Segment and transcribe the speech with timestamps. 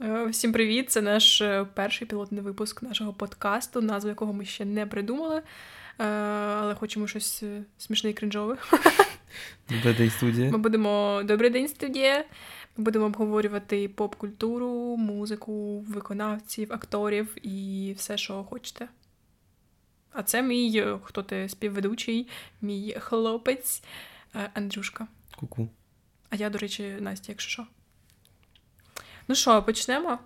[0.00, 0.90] Е, всім привіт!
[0.90, 5.42] Це наш е, перший пілотний випуск нашого подкасту, назву якого ми ще не придумали,
[5.98, 7.44] е, але хочемо щось
[7.78, 8.56] смішне і кринжове.
[9.70, 10.50] Добрий день, студія.
[10.50, 12.24] Ми будемо Добрий день, студія.
[12.76, 18.88] Ми будемо обговорювати поп-культуру, музику, виконавців, акторів і все, що хочете.
[20.12, 22.28] А це мій хто ти співведучий,
[22.62, 23.82] мій хлопець
[24.54, 25.06] Андрюшка.
[25.36, 25.68] Ку-ку.
[26.30, 27.66] А я, до речі, Настя, якщо що.
[29.28, 30.18] Ну що, почнемо?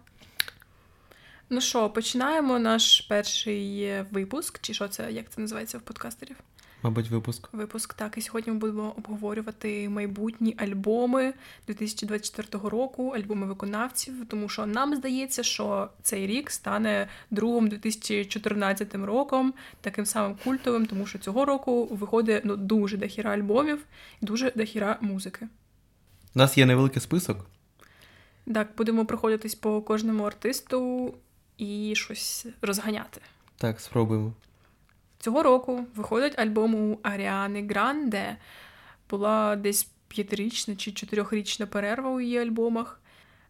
[1.50, 6.36] Ну що, починаємо наш перший випуск, чи що це, як це називається в подкастерів?
[6.82, 7.48] Мабуть, випуск.
[7.52, 8.18] Випуск, так.
[8.18, 11.34] І сьогодні ми будемо обговорювати майбутні альбоми
[11.66, 19.54] 2024 року, альбоми виконавців, тому що нам здається, що цей рік стане другим 2014 роком,
[19.80, 23.78] таким самим культовим, тому що цього року виходить ну, дуже дохіра альбомів
[24.22, 25.48] і дуже дохіра музики.
[26.34, 27.46] У нас є невеликий список.
[28.54, 31.14] Так, будемо проходитись по кожному артисту
[31.58, 33.20] і щось розганяти.
[33.56, 34.32] Так, спробуємо.
[35.18, 38.36] Цього року виходить альбом у Аріани Гранде.
[39.10, 43.00] Була десь п'ятирічна чи чотирьохрічна перерва у її альбомах.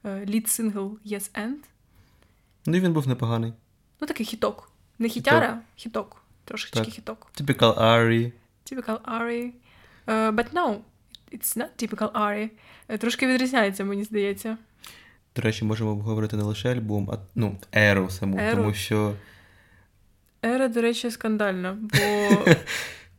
[0.04, 1.56] Лід сингл Yes End.
[2.66, 3.52] Ну і він був непоганий.
[4.00, 4.70] Ну, такий хіток.
[4.98, 6.22] Не хітяра, хіток.
[6.44, 6.88] Трошечки так.
[6.88, 7.32] хіток.
[7.40, 8.32] Typical Ari.
[8.72, 9.52] Typical Ari.
[10.06, 10.76] Uh, but no,
[11.32, 12.50] it's not typical Ari.
[12.98, 14.58] Трошки відрізняється, мені здається.
[15.36, 18.56] До речі, можемо обговорити не лише альбом, а ну, еру саму, еру.
[18.56, 19.14] тому що.
[20.44, 22.36] Ера, до речі, скандальна, бо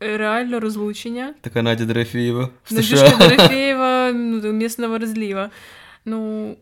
[0.00, 1.34] реально розлучення.
[1.40, 2.48] Така Надя Дорофєєва.
[2.70, 5.50] Надюшка Дорофєєва, ну, місного розліва.
[6.04, 6.56] Ну,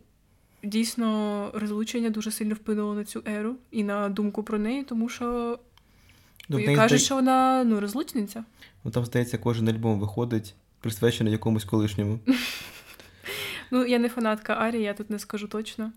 [0.63, 5.59] дійсно, розлучення дуже сильно вплинуло на цю еру і на думку про неї, тому що
[6.49, 6.99] ну, кажуть, здає...
[6.99, 8.43] що вона ну, розлучниця.
[8.83, 12.19] Ну, Там, здається, кожен альбом виходить, присвячений якомусь колишньому.
[13.71, 15.91] Ну, я не фанатка Арі, я тут не скажу точно.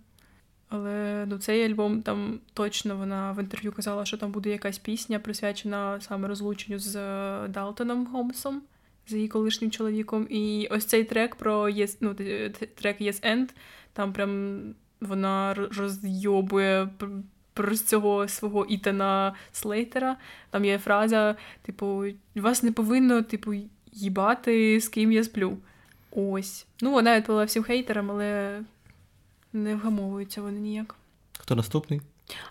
[0.69, 5.19] Але ну, цей альбом там точно вона в інтерв'ю казала, що там буде якась пісня,
[5.19, 8.63] присвячена саме розлученню з е, Далтоном Гомсом,
[9.07, 10.27] з її колишнім чоловіком.
[10.31, 12.15] І ось цей трек про yes, ну,
[12.75, 13.49] трек Yes End,
[13.93, 14.61] там прям
[15.01, 16.89] вона розйобує
[17.55, 20.17] про цього свого Ітана Слейтера.
[20.51, 22.05] Там є фраза, типу,
[22.35, 23.55] вас не повинно, типу,
[23.93, 25.59] їбати, з ким я сплю.
[26.15, 26.67] Ось.
[26.81, 28.61] Ну, вона відповіла всім хейтерам, але
[29.53, 30.95] не вгамовуються вони ніяк.
[31.39, 32.01] Хто наступний?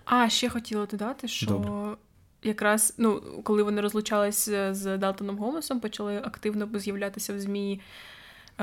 [0.05, 1.97] А, ще хотіла додати, що Добре.
[2.43, 7.81] якраз ну, коли вони розлучались з Далтоном Гомесом, почали активно з'являтися в ЗМІ.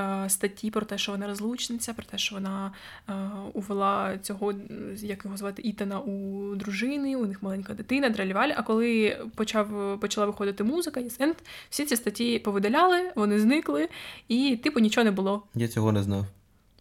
[0.01, 2.73] Е, статті про те, що вона розлучниця, про те, що вона
[3.09, 3.13] е,
[3.53, 4.55] увела цього,
[4.97, 8.55] як його звати, Ітана у дружини, у них маленька дитина, дралівалі.
[8.57, 11.37] А коли почав почала виходити музика, Єсент,
[11.71, 13.89] всі ці статті повидаляли, вони зникли,
[14.29, 15.43] і типу нічого не було.
[15.55, 16.27] Я цього не знав.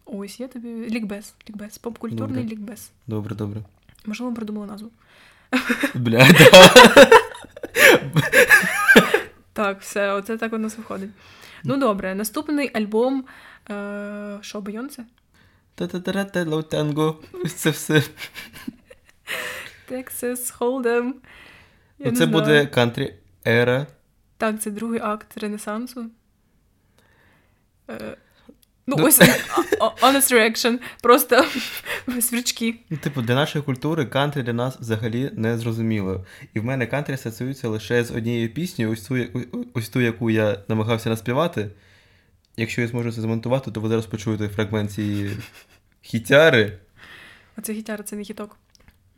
[0.04, 2.56] Ось я тобі лікбез, лікбез, попкультурний добре.
[2.56, 2.90] лікбез.
[3.06, 3.60] Добре, добре.
[4.06, 4.90] Можливо, придумала назву.
[5.94, 6.28] Бля,
[9.52, 11.10] Так, все, оце так у нас виходить.
[11.64, 13.24] Ну добре, наступний альбом.
[13.70, 15.04] Е, Що, Бейонсе?
[16.44, 17.22] Лоутенго.
[17.56, 18.02] Це все.
[19.90, 21.12] Texas Hold'em.
[21.98, 23.14] Ну, це буде кантрі
[23.46, 23.86] ера.
[24.36, 26.06] Так, це другий акт Ренесансу.
[27.90, 28.16] Е,
[28.86, 29.20] Ну, ну ось
[29.80, 31.44] honest reaction, просто
[32.20, 32.74] свірчки.
[32.90, 36.26] Ну, типу, для нашої культури кантрі для нас взагалі не зрозуміло.
[36.54, 39.16] І в мене кантрі асоціюється лише з однією піснею, ось ту,
[39.74, 41.70] ось ту, яку я намагався наспівати.
[42.56, 45.36] Якщо я зможу це змонтувати, то ви зараз почуєте фрагмент цієї
[46.02, 46.78] хітяри.
[47.58, 48.56] Оце хітяра це не хіток.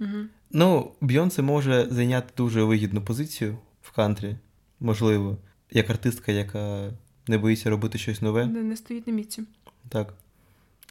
[0.00, 0.18] Угу.
[0.50, 4.36] Ну, Бйонсе може зайняти дуже вигідну позицію в кантрі,
[4.80, 5.38] можливо,
[5.70, 6.90] як артистка, яка
[7.28, 8.46] не боїться робити щось нове.
[8.46, 9.42] Не, не стоїть на місці.
[9.88, 10.14] Так.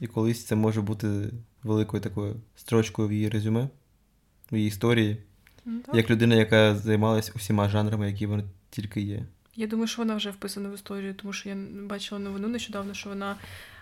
[0.01, 1.29] І колись це може бути
[1.63, 3.69] великою такою строчкою в її резюме,
[4.51, 5.17] в її історії,
[5.65, 5.95] ну, так.
[5.95, 9.25] як людина, яка займалась усіма жанрами, які вони тільки є.
[9.55, 13.09] Я думаю, що вона вже вписана в історію, тому що я бачила новину нещодавно, що
[13.09, 13.35] вона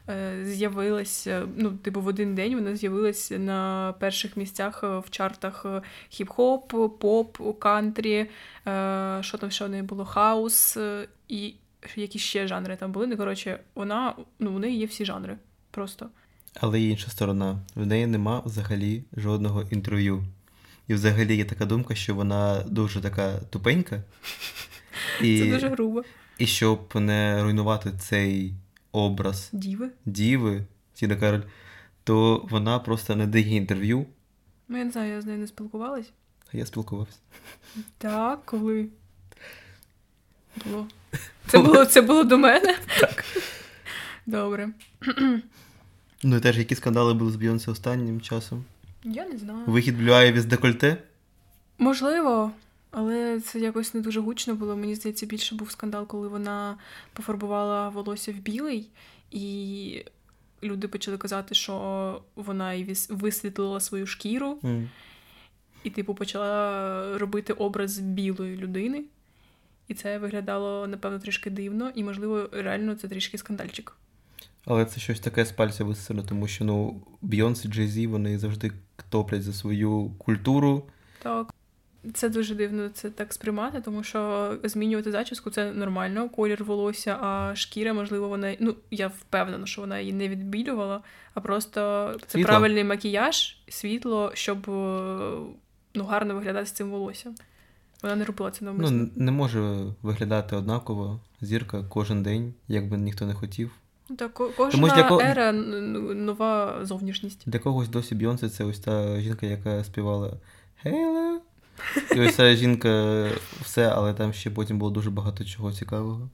[0.10, 5.66] е, з'явилася, ну, типу, в один день вона з'явилася на перших місцях в чартах
[6.12, 8.30] хіп-хоп, поп, кантрі,
[8.68, 11.54] е, що там ще в неї було, хаус е, і
[11.96, 13.08] які ще жанри там були.
[13.08, 15.38] Ну, коротше, вона, ну, у неї є всі жанри.
[15.72, 16.10] Просто.
[16.54, 20.24] Але інша сторона, в неї нема взагалі жодного інтерв'ю.
[20.88, 24.04] І взагалі є така думка, що вона дуже така тупенька.
[25.22, 26.04] І, Це дуже грубо.
[26.38, 28.54] І щоб не руйнувати цей
[28.92, 31.42] образ Діви, Діви, Тіна Кароль,
[32.04, 34.06] то вона просто не дає інтерв'ю.
[34.68, 36.12] Ну, я не знаю, я з нею не спілкувалась.
[36.54, 37.18] А я спілкувався.
[37.98, 38.88] Так, коли?
[40.66, 40.88] Було.
[41.48, 42.78] Це було це було до мене?
[43.00, 43.26] Так.
[44.26, 44.70] Добре.
[46.24, 48.66] Ну і теж які скандали були з Бейонсе останнім часом.
[49.04, 49.60] Я не знаю.
[49.66, 50.98] Вихід Ivy з декольте.
[51.78, 52.52] Можливо,
[52.92, 54.76] але це якось не дуже гучно було.
[54.76, 56.78] Мені здається, більше був скандал, коли вона
[57.14, 58.90] пофарбувала волосся в білий,
[59.32, 60.06] і
[60.64, 64.90] люди почали казати, що вона і висвітлила свою шкіру, М.
[65.84, 69.04] і, типу, почала робити образ білої людини.
[69.90, 73.96] І це виглядало, напевно, трішки дивно, і, можливо, реально це трішки скандальчик.
[74.66, 78.72] Але це щось таке з пальця висосано, тому що ну, Бейонсе, Джей Зі, вони завжди
[79.10, 80.84] топлять за свою культуру.
[81.24, 81.54] Так.
[82.14, 87.56] Це дуже дивно це так сприймати, тому що змінювати зачіску це нормально, колір волосся, а
[87.56, 88.56] шкіра, можливо, вона.
[88.60, 91.02] Ну, я впевнена, що вона її не відбілювала,
[91.34, 92.48] а просто це Світло?
[92.48, 94.72] правильний макіяж, світло, щоб е,
[95.94, 97.36] ну, гарно виглядати з цим волоссям.
[98.04, 98.98] Вона не робила це навмисно.
[98.98, 103.72] Ну, не може виглядати однаково зірка кожен день, як би ніхто не хотів.
[104.10, 105.22] Ну, так, кожна Тому для кого...
[105.22, 107.44] ера нова зовнішність.
[107.46, 110.34] Для когось досі Бейонсе це ось та жінка, яка співала
[110.84, 111.42] Хейла.
[112.16, 113.26] І ось ця жінка
[113.62, 116.30] все, але там ще потім було дуже багато чого цікавого.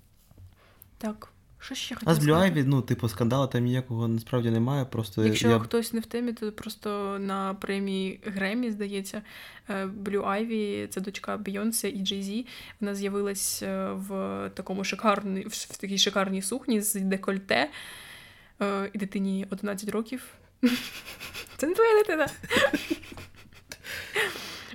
[0.97, 1.29] Так.
[1.65, 2.63] Що ще А з Blue сказати?
[2.67, 4.85] Ну, типу, скандалу там ніякого насправді немає.
[4.85, 5.59] Просто Якщо я...
[5.59, 9.21] хтось не в темі, то просто на премії Гремі, здається,
[9.69, 12.47] е, Блю Айві, це дочка Бейонсе і Джей Зі.
[12.79, 14.09] Вона з'явилась е, в
[14.53, 17.69] такому шикарній, в в такій шикарній сукні з декольте.
[18.61, 20.23] Е, І дитині 11 років.
[21.57, 22.27] Це не твоя дитина.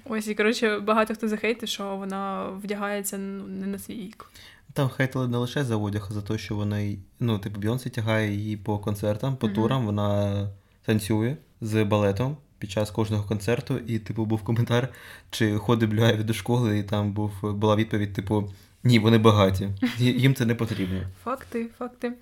[0.05, 4.27] Ось, і коротше, багато хто захейтив, що вона вдягається ну, не на свій вік.
[4.73, 8.35] Там хейтили не лише за одяг, а за те, що вона, ну, типу, Бейонсе тягає
[8.35, 9.57] її по концертам, по Мгм.
[9.57, 10.49] турам, вона
[10.85, 14.89] танцює з балетом під час кожного концерту, і, типу, був коментар,
[15.31, 18.51] чи ходить Ivy до школи, і там був, була відповідь, типу,
[18.85, 19.69] ні, вони багаті.
[19.99, 21.01] Їм це не потрібно.
[21.25, 22.13] Факти, факти.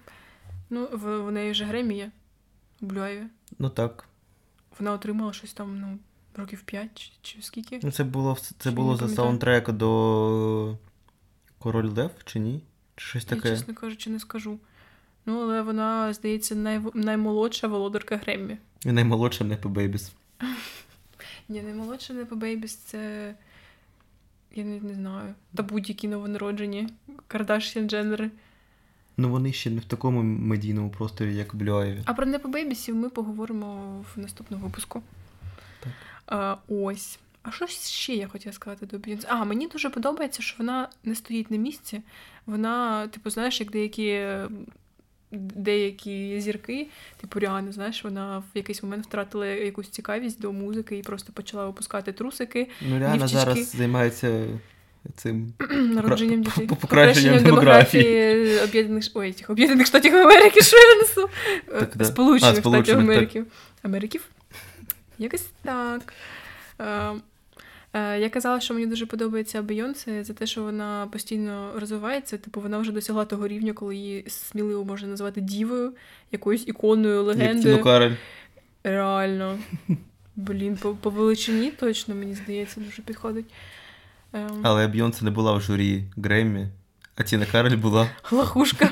[0.71, 2.11] Ну, в, в неї вже Гремі є.
[2.81, 3.23] Блю Айві.
[3.59, 4.05] Ну так.
[4.79, 5.99] Вона отримала щось там, ну,
[6.37, 7.81] років 5 чи, чи скільки.
[7.83, 9.17] Ну, Це було, в- це Чи було за пам'ятаю?
[9.27, 10.77] саундтрек до
[11.58, 12.62] Король Лев, чи ні?
[12.96, 13.49] Чи щось Я, таке?
[13.49, 14.58] чесно кажучи, не скажу.
[15.26, 16.81] Ну, але вона, здається, най...
[16.94, 18.58] наймолодша володарка Греммі.
[18.84, 20.12] І наймолодша не по Бейбіс.
[21.49, 23.34] Ні, наймолодша не по Бейбіс, це.
[24.55, 25.34] Я не, не знаю.
[25.55, 26.88] Та будь-які новонароджені.
[27.26, 28.31] Кардашіан Дженнери.
[29.16, 32.02] Ну вони ще не в такому медійному просторі, як Ivy.
[32.04, 35.02] А про Непо Бейбісів ми поговоримо в наступному випуску.
[35.81, 35.93] Так.
[36.26, 37.19] А, ось.
[37.49, 39.29] А що ще я хотіла сказати до Бейонсе?
[39.31, 42.00] А, мені дуже подобається, що вона не стоїть на місці.
[42.47, 44.27] Вона, типу, знаєш, як деякі.
[45.33, 46.89] Деякі зірки,
[47.21, 51.67] типу Ріана, знаєш, вона в якийсь момент втратила якусь цікавість до музики і просто почала
[51.67, 53.39] випускати трусики Ну, Ріана Дівчички.
[53.39, 54.45] зараз займається
[55.17, 55.53] цим.
[55.71, 56.67] народженням дітей.
[56.67, 61.29] по- покращенням демографії Об'єднаних ой, тих Об'єднаних Штатів Америки, що я несу?
[61.69, 62.05] Е, Так, да.
[62.05, 63.11] Сполучених А, Штатів Сполучених, так.
[63.11, 63.45] Америки.
[63.83, 64.25] Америків?
[65.19, 66.12] Якось так.
[66.81, 67.11] Е,
[67.94, 72.38] Я казала, що мені дуже подобається Бейонсе за те, що вона постійно розвивається.
[72.38, 75.93] Типу, вона вже досягла того рівня, коли її сміливо можна назвати дівою,
[76.32, 77.75] якоюсь іконою, легендою.
[77.75, 78.12] Тіну Кароль.
[78.85, 79.58] Реально.
[80.37, 83.46] Блін, по, по величині точно, мені здається, дуже підходить.
[84.32, 86.67] Ем, Але Бейонсе не була в журі Греммі,
[87.17, 88.11] а Тіна Кароль була.
[88.31, 88.90] Лохушка.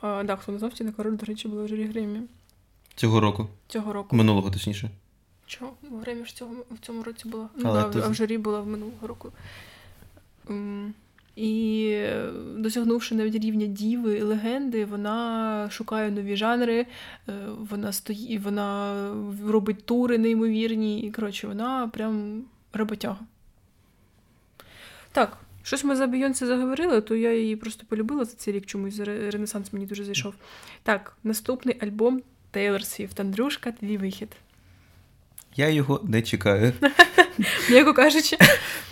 [0.00, 2.20] а, да, хто не знав, Тіна Король, до речі, була в журі Гремі
[2.94, 3.48] Цього року.
[3.68, 4.16] цього року.
[4.16, 4.90] Минулого, точніше.
[5.48, 5.72] Чого?
[5.90, 7.48] В Гремі ж цього, в цьому році була.
[7.56, 9.32] Ну, да, ти- а в журі була в минулого року.
[11.36, 12.02] І
[12.56, 16.86] досягнувши навіть рівня діви, і легенди, вона шукає нові жанри,
[17.28, 17.32] е,
[17.70, 18.94] вона стоїть, вона
[19.46, 21.00] робить тури неймовірні.
[21.00, 23.18] І, коротше, вона прям роботяга.
[25.12, 28.98] Так, щось ми за Бейонсе заговорили, то я її просто полюбила за цей рік чомусь.
[28.98, 30.34] Ренесанс мені дуже зайшов.
[30.82, 33.20] Так, наступний альбом Тейлор Свіфт.
[33.20, 34.28] Андрюшка, твій вихід.
[35.58, 36.72] Я його не чекаю.
[37.70, 38.36] М'яко кажучи.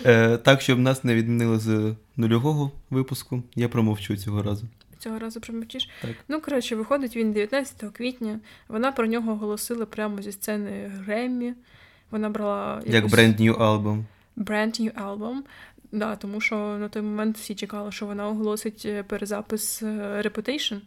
[0.05, 4.65] Е, так, щоб нас не відмінили з нульового випуску, я промовчу цього разу.
[4.99, 5.89] Цього разу промовчиш.
[6.01, 6.11] Так.
[6.27, 8.39] Ну, коротше, виходить він 19 квітня.
[8.67, 11.53] Вона про нього оголосила прямо зі сцени Греммі.
[12.11, 14.03] Вона брала Як якусь бренд new album.
[14.37, 15.35] brand new album.
[15.91, 20.79] Да, тому що на той момент всі чекали, що вона оголосить е, перезапис е, Reputation.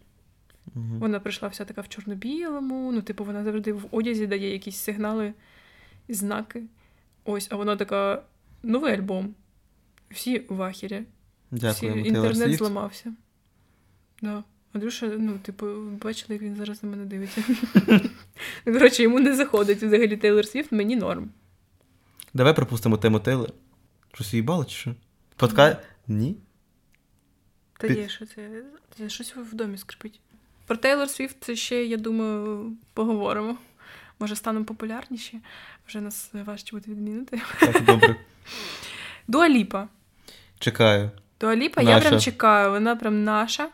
[0.75, 0.99] Мгм.
[0.99, 2.93] Вона прийшла вся така в чорно-білому.
[2.93, 5.33] Ну, типу, вона завжди в одязі дає якісь сигнали,
[6.15, 6.63] знаки.
[7.25, 8.23] Ось, а вона така
[8.63, 9.35] новий альбом.
[10.11, 11.03] Всі в ахірі.
[11.51, 13.15] Дякуємо, Всі, інтернет зламався.
[14.23, 14.45] Да.
[14.73, 15.67] Андрюша, ну, типу,
[16.03, 17.45] бачили, як він зараз на мене дивиться.
[18.67, 21.31] Ну, Коротше, йому не заходить взагалі Тейлор Свіфт, мені норм.
[22.35, 23.53] Давай пропустимо тему Тейлор.
[24.13, 24.95] Щось їбало чи що?
[25.37, 25.83] Подка...
[26.09, 26.37] Ні?
[27.79, 28.63] Та Під- є, що це?
[28.97, 30.21] Це щось в домі скрипить.
[30.67, 33.57] Про Тейлор Свіфт ще, я думаю, поговоримо.
[34.21, 35.41] Може, станемо популярніші,
[35.89, 37.41] вже нас важче буде відмінити.
[37.61, 38.17] Так, добре.
[39.29, 39.89] Дуаліпа.
[40.59, 41.11] Чекаю.
[41.41, 43.69] Дуаліпа, я прям чекаю, вона прям наша.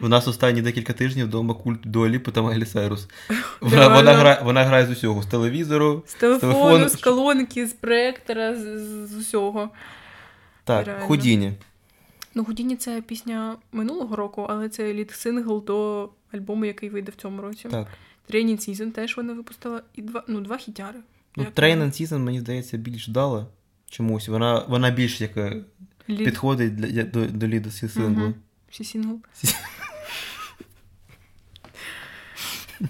[0.00, 3.08] У нас останні декілька тижнів вдома культ Дуаліпи та Майлі Сайрус.
[3.60, 6.02] Вона, вона, грає, вона грає з усього: з телевізору.
[6.06, 6.88] З телефону, телефону.
[6.88, 9.70] з колонки, з проектора, з, з, з усього.
[10.64, 11.06] Так, Реально.
[11.06, 11.52] Худіні.
[12.34, 17.14] Ну, Гудіні це пісня минулого року, але це лід сингл до альбому, який вийде в
[17.14, 17.68] цьому році.
[17.68, 17.86] Так.
[18.30, 20.98] Training Season теж вона випустила і два, ну, два хітяри.
[21.36, 23.46] Ну, and Season, мені здається, більш дала
[23.90, 24.28] чомусь.
[24.28, 25.64] Вона, вона більш як е,
[26.08, 26.24] Лід.
[26.24, 28.34] підходить для, до, до ліду сі синглу.
[28.70, 29.18] Всі сингл.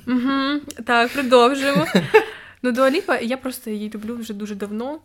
[0.06, 0.60] Угу.
[0.84, 1.86] Так, продовжуємо.
[2.62, 5.00] Ну, Дуаліпа, я просто її люблю вже дуже давно.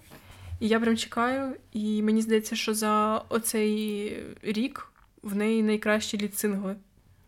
[0.60, 1.56] І я прям чекаю.
[1.74, 4.92] І мені здається, що за оцей рік
[5.24, 6.75] в неї найкращі лід-сингли.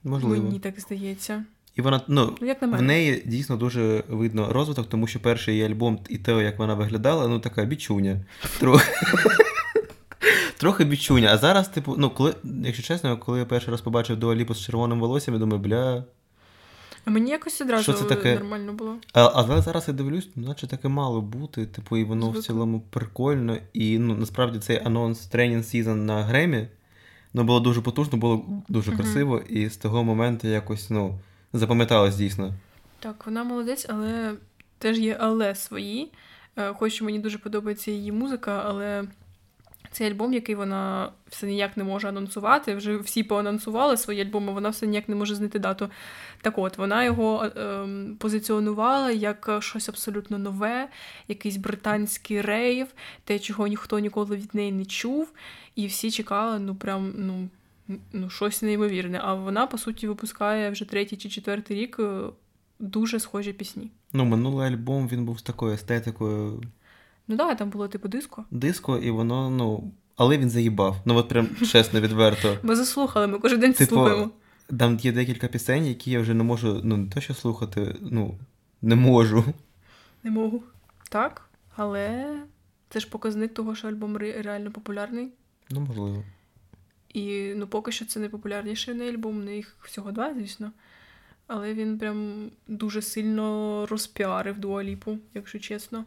[0.04, 0.44] Можливо.
[0.44, 1.46] Мені так здається.
[1.78, 5.54] І вона, ну, Ну, як на в неї дійсно дуже видно розвиток, тому що перший
[5.54, 8.20] її альбом і те, як вона виглядала, ну така бічуня.
[10.58, 10.86] Трохи.
[10.86, 11.30] Бічуня.
[11.32, 15.00] А зараз, типу, ну, коли, якщо чесно, коли я перший раз побачив Дуаліпу з червоним
[15.00, 16.04] волоссям, я думаю, бля.
[17.06, 18.36] А мені якось одразу Що це таке?
[18.36, 18.96] нормально було.
[19.14, 22.82] А, але зараз я дивлюсь, ну, наче таке мало бути, типу, і воно в цілому
[22.90, 23.58] прикольно.
[23.74, 26.68] І ну, насправді цей анонс Training Season на Гремі,
[27.34, 31.20] ну, було дуже потужно, було дуже красиво, і з того моменту якось, ну,
[31.58, 32.54] запам'яталось дійсно.
[33.00, 34.34] Так, вона молодець, але
[34.78, 36.12] теж є але свої.
[36.58, 39.04] Е, Хоч мені дуже подобається її музика, але
[39.92, 44.70] цей альбом, який вона все ніяк не може анонсувати, вже всі поанонсували свої альбоми, вона
[44.70, 45.90] все ніяк не може знайти дату.
[46.42, 50.90] Так от, вона його ем, позиціонувала як щось абсолютно нове,
[51.28, 52.88] якийсь британський рейв,
[53.24, 55.32] те, чого ніхто ніколи від неї не чув.
[55.76, 57.50] І всі чекали, ну прям, ну.
[58.14, 59.20] Ну, щось неймовірне.
[59.24, 62.22] А вона, по суті, випускає вже третій чи четвертий рік е,
[62.80, 63.92] дуже схожі пісні.
[64.14, 66.62] Ну, минулий альбом він був з такою естетикою
[67.28, 68.46] Ну да, там було типу диско.
[68.52, 69.92] диско, і воно, ну.
[70.16, 70.98] Але він заїбав.
[71.06, 72.58] Ну, от прям чесно, відверто.
[72.64, 74.32] Ми заслухали, ми кожен день це Типу, слухаємо.
[74.80, 78.38] Там є декілька пісень, які я вже не можу, ну, не то що слухати, ну,
[78.82, 79.44] не можу.
[80.24, 80.64] Не можу.
[81.10, 82.36] Так, але
[82.90, 85.30] це ж показник того, що альбом реально популярний.
[85.70, 86.24] Ну, можливо.
[87.14, 90.72] І ну, поки що це найпопулярніший в неї альбом, не їх всього два, звісно.
[91.48, 96.06] Але він прям дуже сильно розпіарив дуаліпу, якщо чесно.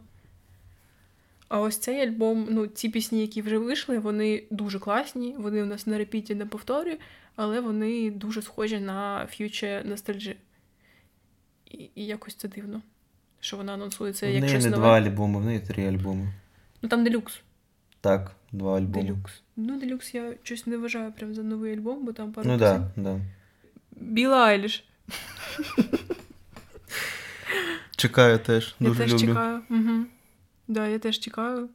[1.47, 5.35] А ось цей альбом, ну, ці пісні, які вже вийшли, вони дуже класні.
[5.37, 6.99] Вони у нас на репіті на повторі,
[7.35, 10.35] але вони дуже схожі на Future Nostalgia.
[11.65, 12.81] І, і якось це дивно,
[13.39, 16.33] що вона анонсує це в як неї не два альбоми, в неї три альбоми.
[16.81, 17.41] Ну там делюкс.
[18.01, 19.07] Так, два альбоми.
[19.07, 19.41] Делюкс.
[19.55, 22.81] Ну, делюкс я щось не вважаю прям за новий альбом, бо там пару Ну так,
[22.95, 23.19] да, да.
[23.91, 24.83] Біла Айліш.
[27.95, 29.27] Чекаю теж, Я дуже теж люблю.
[29.27, 29.61] чекаю.
[29.69, 30.05] Угу.
[30.67, 31.69] Да, я теж чекаю.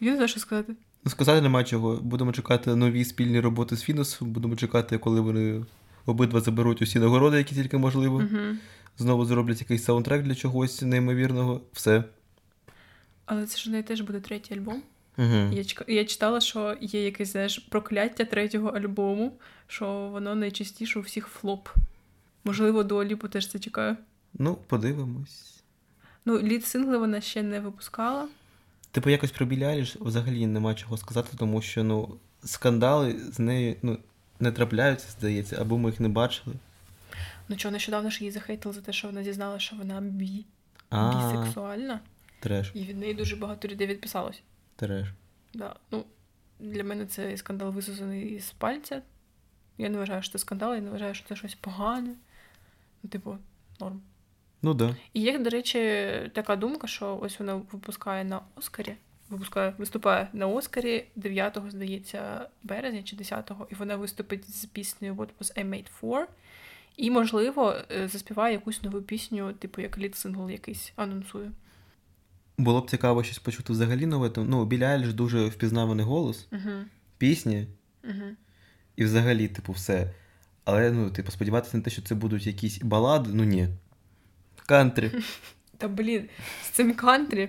[0.00, 0.74] Я не знаю, що сказати.
[1.04, 1.96] Ну, сказати нема чого.
[1.96, 5.64] Будемо чекати нові спільні роботи з Фіносом, будемо чекати, коли вони
[6.06, 8.16] обидва заберуть усі нагороди, які тільки можливо.
[8.16, 8.56] Угу.
[8.98, 11.60] Знову зроблять якийсь саундтрек для чогось неймовірного.
[11.72, 12.04] Все.
[13.26, 14.82] Але це ж в неї теж буде третій альбом.
[15.18, 15.52] Угу.
[15.52, 19.32] Я, я читала, що є якесь знаєш, прокляття третього альбому,
[19.66, 21.68] що воно найчастіше у всіх флоп.
[22.44, 23.96] Можливо, Дуа Ліпу теж це чекає.
[24.34, 25.62] Ну, подивимось.
[26.24, 28.28] Ну, lead сингли вона ще не випускала.
[28.90, 33.76] Типу, якось про Білі Айліш взагалі нема чого сказати, тому що ну, скандали з нею
[33.82, 33.98] ну,
[34.40, 36.56] не трапляються, здається, або ми їх не бачили.
[37.48, 40.44] Ну чого, нещодавно ж її захейтили за те, що вона дізналася, що вона бі,
[40.92, 42.00] бісексуальна,
[42.40, 44.42] треш, і від неї дуже багато людей відписалось.
[44.76, 45.08] Треш.
[45.54, 45.76] Да.
[45.90, 46.04] Ну,
[46.60, 49.02] для мене це скандал висосаний із пальця.
[49.78, 52.14] Я не вважаю, що це скандал, я не вважаю, що це щось погане.
[53.02, 53.38] Ну, типу,
[53.80, 54.02] норм.
[54.62, 54.96] Ну да.
[55.12, 55.78] І є, до речі,
[56.34, 58.94] така думка, що ось вона випускає на Оскарі.
[59.30, 65.28] Випускає, виступає на Оскарі 9-го, здається, березня чи 10-го, і вона виступить з піснею What
[65.40, 66.26] was I made for.
[66.96, 71.52] І, можливо, е, заспіває якусь нову пісню, типу як лід сингл якийсь анонсує.
[72.58, 74.30] Було б цікаво щось почути взагалі нове.
[74.36, 76.70] Ну, Білі Айліш дуже впізнаваний голос, Угу.
[77.18, 77.66] пісні
[78.04, 78.24] Угу.
[78.96, 80.12] і взагалі, типу, все.
[80.64, 83.68] Але, ну, типу, сподіватися на те, що це будуть якісь балади, ну ні.
[84.66, 85.10] Кантрі.
[85.78, 86.28] Та блін,
[86.64, 87.48] з цим кантрі.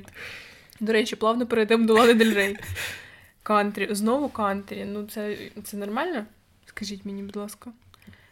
[0.79, 2.57] До речі, плавно перейдемо до Лани Дель Рей.
[3.43, 3.88] Кантрі.
[3.91, 4.85] Знову кантрі.
[4.85, 6.25] Ну, це, це нормально?
[6.65, 7.71] Скажіть мені, будь ласка.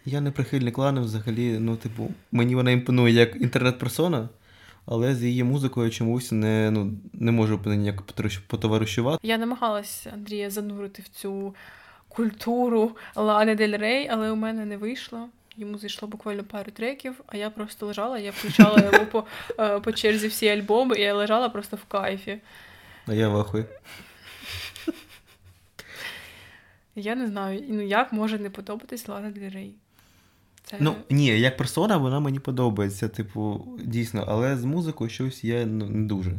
[0.05, 4.29] Я не прихильник Лани взагалі, ну, типу, мені вона імпонує як інтернет-персона,
[4.85, 9.27] але з її музикою чомусь не, ну, не можу ніяк потовариш- потоваришувати.
[9.27, 11.55] Я намагалась Андрія занурити в цю
[12.07, 15.29] культуру Лани Дель Рей, але у мене не вийшло.
[15.57, 19.23] Йому зайшло буквально пару треків, а я просто лежала, я включала йому по,
[19.59, 22.41] е, по черзі всі альбоми, і я лежала просто в кайфі.
[23.07, 23.65] А я вахую.
[26.95, 29.75] Я не знаю, ну як може не подобатись Лана Дель Рей?
[30.63, 30.77] Це...
[30.79, 35.89] Ну, ні, як персона, вона мені подобається, типу, дійсно, але з музикою щось я ну,
[35.89, 36.31] не дуже.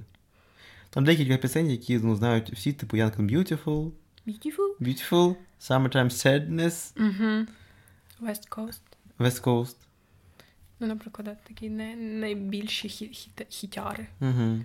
[0.90, 3.90] Там декілька пісень, які ну, знають всі, типу Young and Beautiful,
[4.26, 4.76] Beautiful?
[4.81, 7.47] Beautiful, Summertime Sadness, Угу.
[8.31, 8.81] West Coast.
[9.19, 9.76] West Coast.
[10.81, 14.07] Ну, наприклад, такі не, найбільші хі, хіт, хітяри.
[14.21, 14.64] Угу.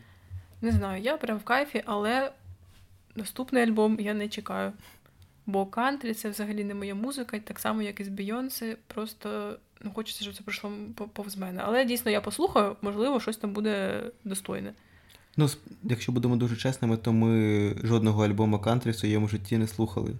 [0.62, 2.32] Не знаю, я прям в кайфі, але
[3.16, 4.74] наступний альбом я не чекаю.
[5.50, 9.92] Бо кантрі це взагалі не моя музика, так само, як і з Бейонсе, просто ну,
[9.92, 10.72] хочеться, щоб це пройшло
[11.14, 11.62] повз мене.
[11.66, 14.74] Але дійсно я послухаю, можливо, щось там буде достойне.
[15.38, 15.50] Ну,
[15.84, 20.12] якщо будемо дуже чесними, то ми жодного альбому кантрі в своєму житті не слухали.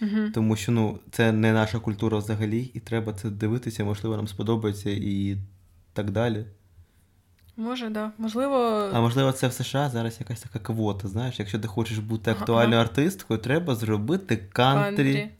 [0.00, 0.30] Угу.
[0.34, 4.90] Тому що ну, це не наша культура взагалі, і треба це дивитися, можливо, нам сподобається
[4.90, 5.36] і
[5.92, 6.44] так далі.
[7.56, 7.90] Може.
[7.90, 8.12] Да.
[8.18, 8.56] Можливо.
[8.92, 11.08] А можливо, це в США зараз якась така квота.
[11.08, 12.82] Знаєш, якщо ти хочеш бути актуальною ага.
[12.82, 14.96] артисткою, треба зробити кантрі.
[14.96, 15.30] кантрі.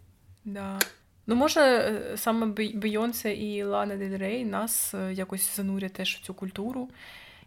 [0.44, 0.78] Да.
[1.26, 6.34] Ну, може, саме Бейонсе і Лана Дель Рей нас е, якось занурять теж в цю
[6.34, 6.88] культуру,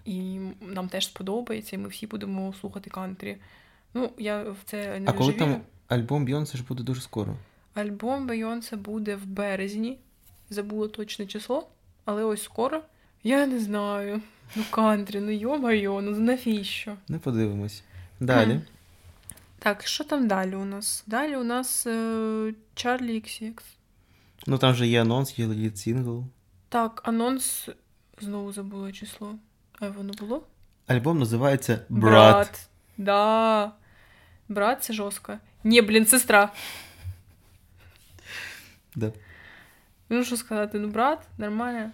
[0.06, 3.38] і нам теж сподобається, і ми всі будемо слухати кантрі.
[3.94, 7.36] Ну, я в це не А коли там альбом Бейонсе ж буде дуже скоро?
[7.74, 9.98] Альбом Бейонсе буде в березні.
[10.50, 11.68] Забула точне число,
[12.06, 12.82] але ось скоро.
[13.24, 14.22] Я не знаю.
[14.56, 16.96] Ну, кантрі, ну йо-майо, ну навіщо?
[17.08, 17.84] Не подивимось.
[18.20, 18.54] Далі.
[18.54, 18.60] Хм.
[19.60, 21.04] Так, що там далі у нас?
[21.08, 23.62] Далі у нас е, Чарлі XX.
[24.48, 26.24] Ну там же є анонс, є лід сингл.
[26.70, 27.70] Так, анонс
[28.22, 29.36] знову забула число.
[29.80, 30.44] А воно було?
[30.88, 32.12] Альбом називається Брат.
[32.12, 32.70] Брат.
[32.98, 33.72] Да.
[34.50, 35.38] Брат це жорстко.
[35.64, 36.54] Ні, блін, сестра.
[38.96, 39.12] Да.
[40.10, 41.92] Ну, що сказати, ну брат, нормально.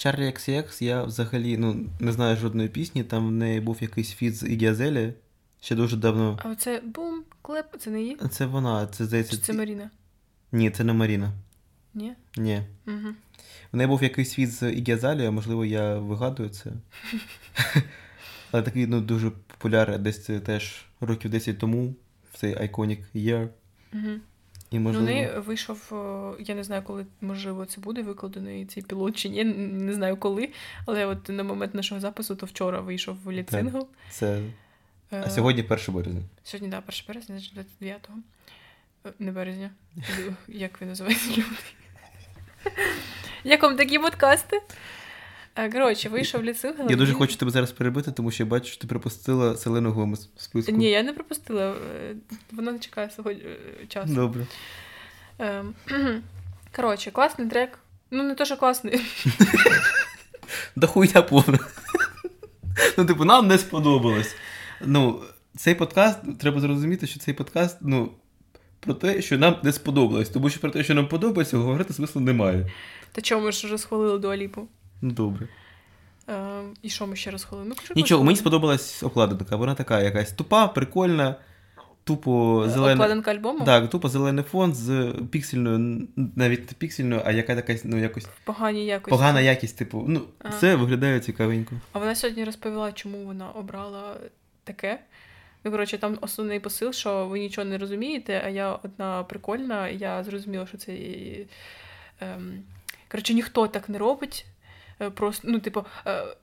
[0.00, 4.36] Чарлі XX, я взагалі ну, не знаю жодної пісні, там в неї був якийсь фіт
[4.36, 5.14] з Ігі Азелі
[5.60, 6.38] ще дуже давно.
[6.44, 8.16] А оце бум, клеп, це не її?
[8.30, 9.36] Це вона, це здається.
[9.36, 9.90] Чи це Маріна?
[10.52, 11.32] Ні, це не Маріна.
[11.94, 12.12] Ні?
[12.36, 12.62] Ні.
[12.86, 13.14] Угу.
[13.72, 16.72] В неї був якийсь фіт з Ігі Азелі, а можливо, я вигадую це.
[18.50, 21.94] Але такий ну, дуже популярний десь теж років 10 тому,
[22.34, 23.48] цей Iconic Year.
[23.92, 24.10] Угу.
[24.70, 25.06] І, можливо...
[25.06, 25.92] Ну, не вийшов,
[26.38, 30.48] я не знаю, коли можливо це буде викладений цей пілот чи ні, не знаю коли.
[30.86, 33.88] Але от на момент нашого запису, то вчора вийшов ліцингл.
[34.10, 34.42] Це.
[35.10, 36.22] А сьогодні 1 березня.
[36.44, 38.18] Сьогодні, так, да, 1 березня, значить 29-го.
[39.18, 39.70] Не березня.
[40.48, 41.44] Як він називається люди?
[43.44, 44.62] Як вам такі подкасти?
[45.54, 46.90] Коротше, вийшов ліцингл.
[46.90, 50.28] Я дуже хочу тебе зараз перебити, тому що я бачу, що ти пропустила Селену Гомес
[50.36, 50.72] в списку.
[50.72, 51.74] Ні, я не пропустила.
[52.52, 53.42] Вона не чекає сьогодні
[53.88, 54.14] часу.
[54.14, 54.46] Добре.
[56.76, 57.78] Коротше, класний трек.
[58.10, 59.00] Ну, не то, що класний.
[60.76, 61.58] Да хуйня повна.
[62.98, 64.34] Ну, типу, нам не сподобалось.
[64.86, 65.22] Ну,
[65.56, 68.12] цей подкаст, треба зрозуміти, що цей подкаст, ну,
[68.80, 70.28] про те, що нам не сподобалось.
[70.28, 72.70] Тому що про те, що нам подобається, говорити смислу немає.
[73.12, 74.68] Та чому ми ж вже схвалили Дуаліпу?
[75.02, 75.48] Ну, добре.
[76.28, 77.68] Е, і що ми ще розхвалили?
[77.68, 79.56] Ну, Нічого, мені сподобалась обкладинка.
[79.56, 81.34] Вона така якась тупа, прикольна,
[82.04, 82.92] тупо зелена.
[82.92, 83.64] Обкладинка альбому?
[83.64, 88.24] Так, тупо зелений фон з піксельною, навіть не піксельною, а яка така, ну, якось.
[88.24, 89.10] В поганій якості.
[89.10, 90.04] Погана якість, типу.
[90.08, 90.58] Ну, ага.
[90.60, 91.74] це виглядає цікавенько.
[91.92, 94.16] А вона сьогодні розповіла, чому вона обрала
[94.64, 95.00] таке.
[95.64, 100.24] Ну, коротше, там основний посил, що ви нічого не розумієте, а я одна прикольна, я
[100.24, 100.92] зрозуміла, що це.
[102.20, 102.62] Ем...
[103.08, 104.46] Коротше, ніхто так не робить.
[105.14, 105.84] Просто, ну, типу,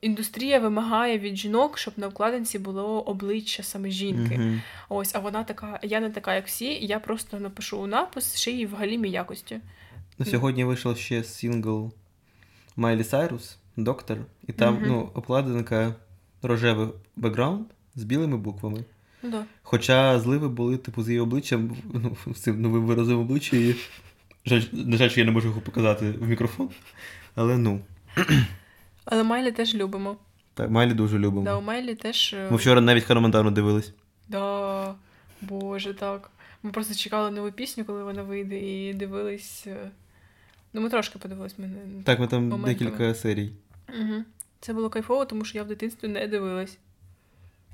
[0.02, 4.36] індустрія вимагає від жінок, щоб на вкладинці було обличчя саме жінки.
[4.36, 4.62] Mm-hmm.
[4.89, 8.65] Ось, а вона така, я не така, як всі, я просто напишу напис ще й
[8.65, 9.60] в галімій якості.
[10.20, 11.91] Ну, Сьогодні вийшов ще сингл
[12.76, 14.17] Майлі Сайрус, Доктор,
[14.48, 14.88] і там mm-hmm.
[14.88, 15.96] ну, обкладинка
[16.41, 17.65] рожевий бекграунд
[17.96, 18.84] з білими буквами.
[19.24, 19.46] Да.
[19.63, 23.58] Хоча зливи були, типу, з її обличчям, ну, з цим новим виразом обличчя.
[23.58, 23.76] І...
[24.46, 26.70] Жаль, на жаль, що я не можу його показати в мікрофон.
[27.36, 27.80] Але ну.
[29.06, 30.17] Але Майлі теж любимо.
[30.53, 31.43] Так, Майлі дуже любимо.
[31.43, 32.36] Да, у Майлі теж.
[32.51, 33.93] Ми вчора навіть Харамандану дивились.
[34.27, 34.95] Да,
[35.41, 36.32] Боже, так.
[36.63, 39.67] Ми просто чекали нову пісню, коли вона вийде, і дивились.
[40.73, 41.60] Ну, ми трошки подивились.
[41.60, 41.69] Ми.
[42.03, 42.73] Так, ми там моментами.
[42.73, 43.51] декілька серій.
[43.89, 44.23] Угу.
[44.60, 46.77] Це було кайфово, тому що я в дитинстві не дивилась.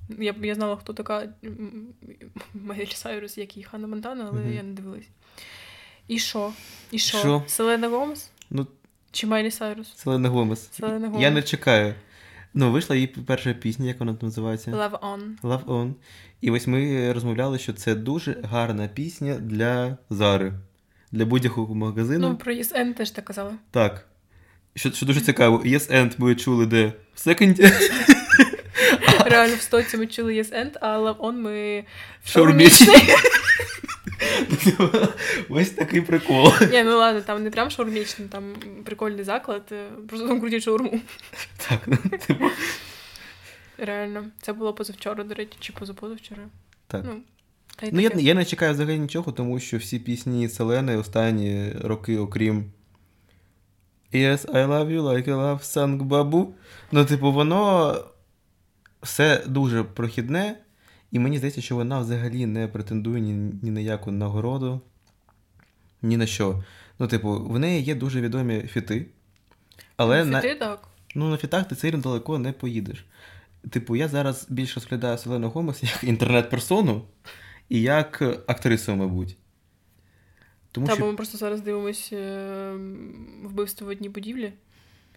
[0.10, 1.29] Я я знала, хто така
[2.53, 4.49] Майлі Сайрус, як і Ханна Монтана, але угу.
[4.49, 5.08] я не дивилась.
[6.08, 6.53] І що?
[6.91, 7.43] І що?
[7.47, 8.29] Селена Гомес?
[8.49, 8.67] Ну,
[9.13, 9.93] Чи Майлі Сайрус?
[9.95, 10.69] Селена Гомес.
[10.71, 11.21] Селена Гомес.
[11.21, 11.93] Я не чекаю.
[12.54, 14.71] Ну, вийшла її перша пісня, як вона там називається?
[14.71, 15.19] Love On.
[15.43, 15.91] Love On.
[16.41, 20.54] І ось ми розмовляли, що це дуже гарна пісня для Зари.
[21.12, 22.30] Для будь-якого магазину.
[22.30, 23.52] Ну, про ESN теж так казали.
[23.71, 24.06] Так.
[24.76, 27.71] що, що дуже цікаво, Yes and ми чули де в секонді.
[29.26, 31.84] Реально в стоці ми чули Yes and, а Love On ми
[32.23, 32.95] в Шаурмічний.
[35.49, 36.53] Ось такий прикол.
[36.71, 38.43] Ні, ну ладно, там не прям шаурмічний, там
[38.86, 40.99] прикольний заклад, е, просто там крутять шаурму.
[41.69, 42.45] Так, ну, типу.
[43.77, 44.25] Реально.
[44.41, 46.41] Це було позавчора, до речі, чи позапозавчора.
[46.88, 47.03] Так.
[47.05, 47.21] Ну,
[47.75, 52.17] та Ну, я, я не чекаю взагалі нічого, тому що всі пісні Селени останні роки,
[52.17, 52.71] окрім
[54.13, 56.53] Yes, I love you, like I love Sang Babu.
[56.91, 57.95] Ну, типу, воно
[59.01, 60.57] все дуже прохідне,
[61.13, 64.82] і мені здається, що вона взагалі не претендує ні, ні на яку нагороду,
[66.02, 66.63] ні на що.
[66.99, 69.06] Ну, типу, в неї є дуже відомі фіти,
[69.97, 70.88] але на, Фіти, так.
[71.15, 73.06] ну, на фітах ти сильно далеко не поїдеш.
[73.69, 77.02] Типу, я зараз більше розглядаю Селену Гомес як інтернет-персону
[77.69, 79.38] і як актрису, мабуть.
[80.71, 82.73] Тому Та, бо ми просто зараз дивимось е,
[83.43, 84.54] вбивство в одній будівлі,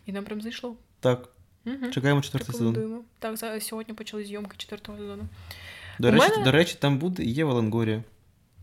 [0.07, 0.77] і нам прям зайшло.
[1.01, 1.29] так,
[1.67, 1.91] Угу.
[1.91, 3.03] чекаємо четвертий сезон.
[3.19, 5.23] Так, сьогодні почали зйомки четвертого сезону.
[5.99, 8.03] До речі, мене- до речі, там буде є Валангорія.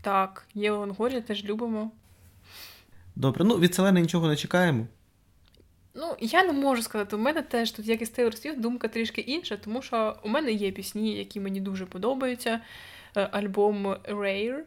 [0.02, 1.90] Так, є Лонгорія, теж любимо.
[3.16, 4.86] Добре, ну від Селени нічого не чекаємо.
[5.94, 8.88] Ну, я не можу сказати, у мене теж тут, як і з Taylor Swift, думка
[8.88, 12.60] трішки інша, тому що у мене є пісні, які мені дуже подобаються.
[13.16, 14.58] Е, Альбом Rare.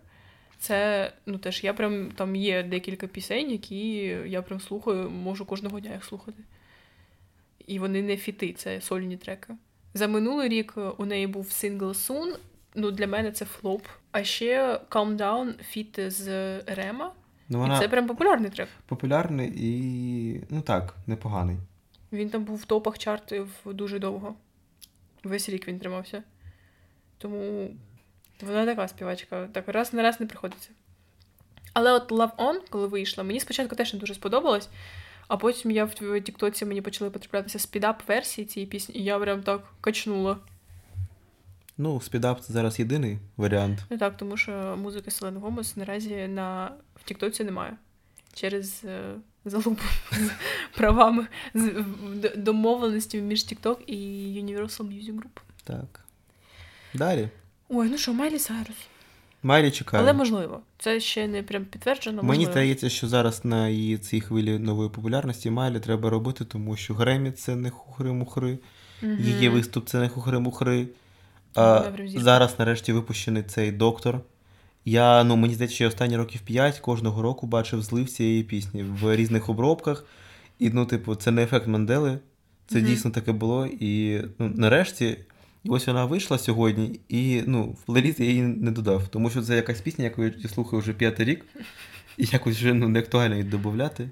[0.60, 5.80] Це, ну теж я прям там є декілька пісень, які я прям слухаю, можу кожного
[5.80, 6.44] дня їх слухати.
[7.68, 9.54] І вони не фіти, це сольні треки.
[9.94, 12.36] За минулий рік у неї був Single Soon.
[12.80, 13.86] Ну, для мене це флоп.
[14.12, 16.28] А ще Calm Down фіт з
[16.60, 17.12] Рема.
[17.50, 18.70] Ну, І це прям популярний трек.
[18.86, 20.42] популярний і.
[20.50, 21.58] ну так, непоганий.
[22.12, 24.36] Він там був в топах чартів дуже довго.
[25.24, 26.24] Весь рік він тримався.
[27.18, 27.70] Тому
[28.42, 30.70] вона така співачка, так раз на раз не приходиться.
[31.74, 34.70] Але от Love On, коли вийшла, мені спочатку теж не дуже сподобалось,
[35.28, 39.44] а потім я в Тіктоці мені почали потраплятися спідап версії цієї пісні, і я прям
[39.44, 40.38] так качнула.
[41.78, 43.80] Ну, спідап це зараз єдиний варіант.
[43.90, 46.72] Не так, тому що музики Селени Гомес наразі на...
[46.96, 47.74] в Тіктоці немає.
[48.34, 49.14] Через е,
[49.46, 50.30] залупу з
[50.78, 51.84] правами, з
[52.38, 53.96] домовленості між TikTok і
[54.44, 55.40] Universal Music Group.
[55.64, 56.06] Так.
[56.94, 57.30] Далі.
[57.70, 58.78] Ой, ну що, Майлі Сайрус.
[59.44, 60.04] Майлі чекає.
[60.04, 60.62] Але можливо.
[60.80, 62.24] Це ще не прям підтверджено.
[62.24, 62.52] Мені можливо.
[62.52, 67.32] здається, що зараз на її цій хвилі нової популярності Майлі треба робити, тому що Гремі
[67.32, 68.58] це не хухри-мухри,
[69.02, 69.18] Мгм.
[69.20, 70.88] її виступ це не хухри-мухри.
[71.56, 74.20] А зараз нарешті випущений цей доктор.
[74.86, 78.84] Я, ну, мені здається, що я останні років 5 кожного року бачив злив цієї пісні
[78.84, 80.06] в різних обробках.
[80.60, 82.20] І, ну, типу, це не ефект Мандели.
[82.68, 82.88] Це Мгм.
[82.88, 83.68] дійсно таке було.
[83.80, 85.18] І ну, нарешті,
[85.66, 89.56] ось вона вийшла сьогодні, і ну, в плейліст я її не додав, тому що це
[89.56, 91.46] якась пісня, яку я слухаю вже п'ятий рік,
[92.18, 94.10] і якось вже ну, не актуально її додати.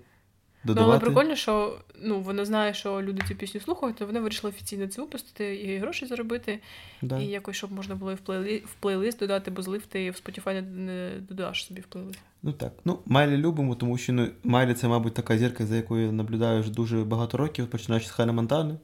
[0.66, 4.50] Ну, але прикольно, що ну, вона знає, що люди цю пісню слухають, то вона вирішила
[4.50, 6.60] офіційно це випустити і гроші заробити.
[7.02, 7.20] Да.
[7.20, 8.58] І якось, щоб можна було і в, плейлі...
[8.58, 12.20] в плейлист додати, бо злив ти в Spotify не, додаш собі в плейлист.
[12.44, 12.72] Ну так.
[12.86, 16.62] Ну, Майлі любимо, тому що ну, Майлі це, мабуть, така зірка, за якою я наблюдаю
[16.62, 18.76] вже дуже багато років, починаючи з Хайна Монтани.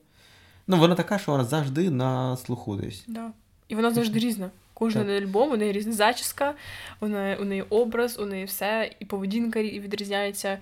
[0.68, 3.04] Ну, вона така, що вона завжди на слуху десь.
[3.08, 3.32] Да.
[3.68, 4.50] І вона завжди різна.
[4.74, 5.24] Кожен Так.
[5.24, 6.54] альбом, у неї різна зачіска,
[7.00, 10.58] у неї, у неї образ, у неї все, і поведінка відрізняється.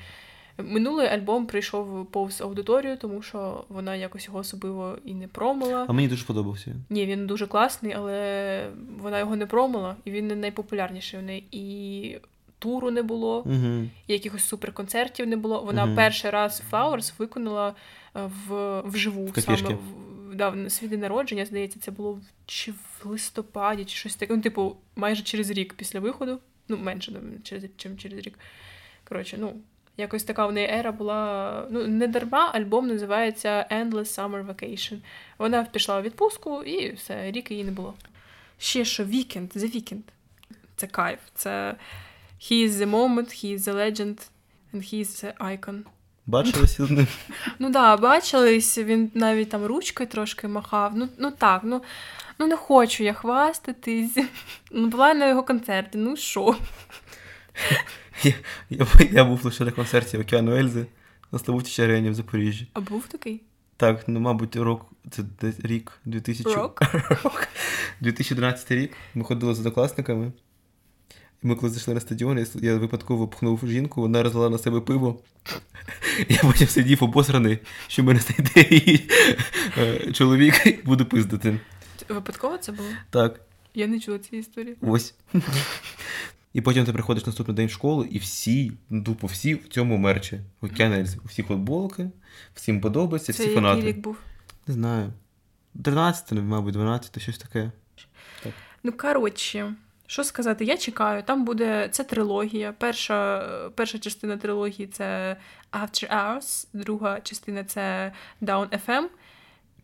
[0.64, 5.86] Минулий альбом прийшов повз аудиторію, тому що вона якось його особливо і не промила.
[5.90, 6.76] А мені дуже подобався.
[6.90, 8.70] Ні, він дуже класний, але
[9.00, 11.44] вона його не промила, і він не найпопулярніший у неї.
[11.52, 12.18] І
[12.60, 13.84] туру не було, Угу.
[14.08, 15.62] і якихось суперконцертів не було.
[15.64, 15.96] Вона Мгм.
[15.96, 17.76] перший раз Flowers виконала
[18.16, 19.58] е, в, вживу, В саме
[20.30, 24.36] в, да, свій день народження, здається, це було чи в листопаді, чи щось таке.
[24.36, 26.40] Ну, типу, майже через рік після виходу.
[26.68, 27.64] Ну, менше, ну, через,
[27.98, 28.40] через рік.
[29.10, 29.54] Коротше, ну,
[30.00, 31.68] якось така в неї ера була.
[31.72, 34.98] Ну, не дарма альбом називається Endless Summer Vacation.
[35.38, 37.94] Вона пішла у відпустку і все, рік її не було.
[38.58, 40.02] Ще що Weekend, The Weekend.
[40.76, 41.20] Це кайф.
[41.36, 41.76] Це
[42.42, 44.18] He is the moment, he is the legend,
[44.74, 45.84] and he is the icon.
[46.26, 47.08] Бачилися з ним.
[47.60, 50.92] Ну да, бачились, він навіть там ручкою трошки махав.
[50.96, 51.82] Ну, ну так, ну,
[52.40, 54.18] ну не хочу я хвастатись.
[54.72, 56.56] Ну, була на його концерті, ну що?
[58.24, 58.34] Я,
[58.70, 60.86] я, я був лише на концерті Океану Ельзи
[61.32, 62.68] на Славутичі арені в Запоріжжі.
[62.74, 63.42] А був такий?
[63.78, 65.24] Так, ну, мабуть, рок, це
[65.64, 66.54] рік 2000...
[66.54, 66.82] Рок?
[67.24, 67.48] Рок.
[68.02, 68.94] 2012 рік.
[69.16, 70.32] Ми ходили з однокласниками.
[71.44, 74.82] І ми коли зайшли на стадіон, я, я випадково пхнув жінку, вона розлила на себе
[74.82, 75.20] пиво.
[76.30, 79.10] Я потім сидів обосраний, що мене знайде її
[79.78, 81.60] е, чоловік і буду пиздити.
[82.10, 82.90] Випадково це було?
[83.10, 83.40] Так,
[83.74, 84.76] Я не чула цієї історії.
[84.82, 85.14] ось.
[86.54, 89.98] І потім ти приходиш наступний день в школу, і всі, ну, тупо всі в цьому
[89.98, 90.40] мерчі.
[90.62, 91.18] Океан Ельзи.
[91.26, 92.10] Всі футболки,
[92.54, 94.18] всім подобається, Це всі який рік був?
[94.68, 95.14] Не знаю.
[95.84, 97.72] 13, мабуть, 12, щось таке.
[98.84, 99.74] Ну, коротше,
[100.08, 101.24] що сказати, я чекаю.
[101.24, 102.74] Там буде це трилогія.
[102.78, 105.38] Перша, перша частина трилогії це
[105.72, 109.06] After Hours, друга частина це Down FM.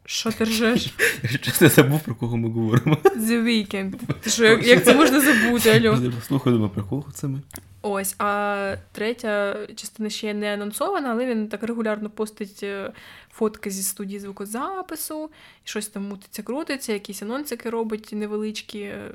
[0.05, 0.93] Що ти ржеш?
[1.31, 2.95] Я чесно забув, про кого ми говоримо.
[2.95, 3.93] The Weeknd.
[4.21, 6.11] Ти що, як, як це можна забути, Альо?
[6.27, 7.41] Слухай, думаю, про кого це ми?
[7.81, 12.91] Ось, а третя частина ще не анонсована, але він так регулярно постить е,
[13.31, 15.29] фотки зі студії звукозапису,
[15.65, 18.79] і щось там мутиться, крутиться, якісь анонсики робить невеличкі.
[18.79, 19.11] е,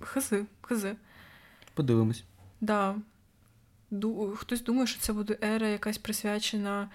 [0.00, 0.94] Хази, хази.
[1.74, 2.24] Подивимось.
[2.60, 2.94] Да.
[3.90, 4.32] Ду...
[4.36, 6.88] Хтось думає, що це буде ера якась присвячена.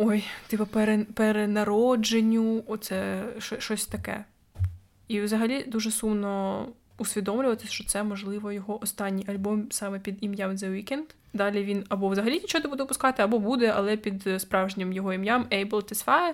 [0.00, 0.66] Ой, типу
[1.14, 4.24] перенародженню, оце щось таке.
[5.08, 6.66] І взагалі дуже сумно
[6.98, 11.04] усвідомлювати, що це, можливо, його останній альбом саме під ім'ям The Weeknd.
[11.34, 15.44] Далі він або взагалі нічого не буде випускати, або буде, але під справжнім його ім'ям
[15.44, 16.32] Able Tesfaye.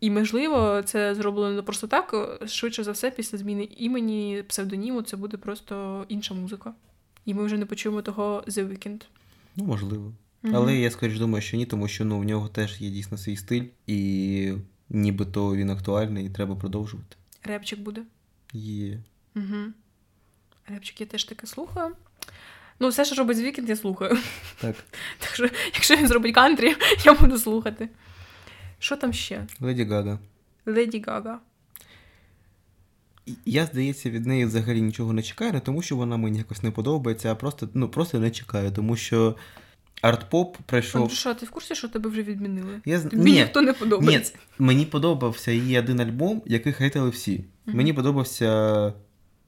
[0.00, 2.38] І, можливо, це зроблено просто так.
[2.46, 6.74] Швидше за все, після зміни імені, псевдоніму, це буде просто інша музика.
[7.24, 9.02] І ми вже не почуємо того The Weeknd.
[9.56, 10.12] Ну, можливо.
[10.52, 13.36] Але я скоріш думаю, що ні, тому що ну, в нього теж є дійсно свій
[13.36, 14.52] стиль, і
[14.88, 17.16] нібито він актуальний, і треба продовжувати.
[17.42, 18.02] Репчик буде.
[18.52, 18.98] Є.
[19.36, 19.72] Угу.
[20.66, 21.94] Репчик я теж таке слухаю.
[22.80, 24.18] Ну, все, що робить Weeknd, я слухаю.
[24.60, 24.76] Так.
[25.18, 27.88] Так що, якщо він зробить кантрі, я буду слухати.
[28.78, 29.46] Що там ще?
[29.60, 30.18] Леді Гага.
[30.66, 31.40] Леді Гага.
[33.46, 36.70] Я, здається, від неї взагалі нічого не чекаю, не тому що вона мені якось не
[36.70, 39.36] подобається, а просто, ну, просто не чекаю, тому що
[40.04, 41.02] арт-поп пройшов.
[41.02, 42.80] Андрюша, ти в курсі, що тебе вже відмінили?
[42.84, 43.02] Я...
[43.02, 44.32] Тобі Ні, ніхто не ні, подобається.
[44.58, 47.44] мені подобався її один альбом, який хейтили всі.
[47.66, 47.76] Мгм.
[47.76, 48.92] Мені подобався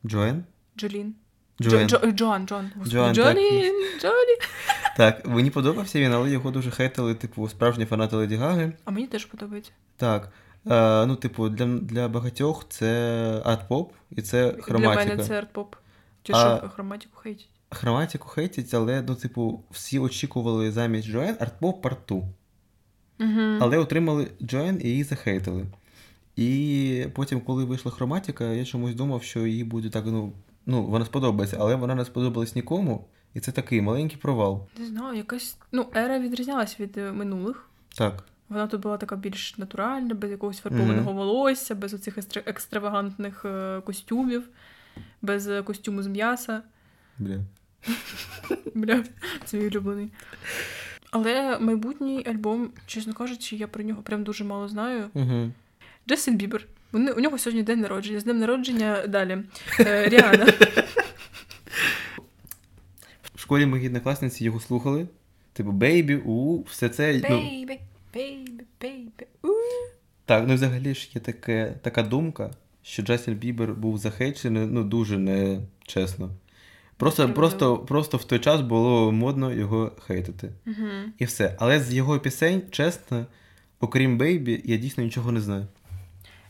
[0.06, 0.44] Джоен.
[0.78, 1.14] Джолін.
[1.62, 1.88] Джоен.
[1.88, 2.70] Джо, Джо, Джоан, Джоан.
[2.86, 3.14] Джоан.
[3.14, 4.36] Джолін, Джолі.
[4.96, 8.72] Так, мені подобався він, але його дуже хейтили, типу, справжні фанати Леді Гаги.
[8.84, 9.70] А мені теж подобається.
[9.96, 10.32] Так.
[10.70, 12.86] Е, ну, типу, для, для багатьох це
[13.44, 15.04] арт-поп і це хроматика.
[15.04, 15.66] Для мене це арт-поп.
[16.22, 17.48] Чи А- що хроматику хейтять?
[17.70, 22.28] Хроматику хейтять, але, ну, типу, всі очікували замість Джоен арт-поп part two.
[23.20, 23.40] Угу.
[23.60, 25.66] Але отримали Джоен і її захейтили.
[26.36, 30.32] І потім, коли вийшла хроматика, я чомусь думав, що їй буде так, ну,
[30.66, 33.06] ну, вона сподобається, але вона не сподобалась нікому.
[33.34, 34.66] І це такий маленький провал.
[34.78, 35.56] Не знаю, якась.
[35.72, 37.70] Ну, ера відрізнялась від е, минулих.
[37.94, 38.24] Так.
[38.48, 43.80] Вона тут була така більш натуральна, без якогось фарбованого волосся, без оцих екстра- екстравагантних е,
[43.80, 44.48] костюмів,
[45.22, 46.62] без е, костюму з м'яса.
[47.18, 47.40] Бля.
[48.74, 49.04] Бля,
[49.44, 50.08] це мій улюблений.
[51.10, 55.10] Але майбутній альбом, чесно кажучи, я про нього прям дуже мало знаю.
[55.14, 55.50] Угу.
[56.08, 56.66] Джастін Бібер.
[56.92, 58.20] Вони- У нього сьогодні день народження.
[58.20, 59.38] З днем народження далі.
[59.80, 60.46] Е, Ріана.
[63.34, 65.06] В школі мої однокласниці його слухали.
[65.52, 67.12] Типу, baby, ooh, все це.
[67.30, 67.80] Ну, Baby,
[68.14, 69.26] baby, baby.
[69.42, 69.48] ooh.
[70.24, 72.50] так, ну і взагалі ж є таке, така думка,
[72.82, 76.30] що Джастін Бібер був захейчений, ну, дуже нечесно.
[76.96, 80.52] Просто, просто, просто в той час було модно його хейтити.
[80.64, 81.12] Мгм.
[81.18, 81.56] І все.
[81.58, 83.26] Але з його пісень, чесно,
[83.80, 85.66] окрім Бейбі, я дійсно нічого не знаю.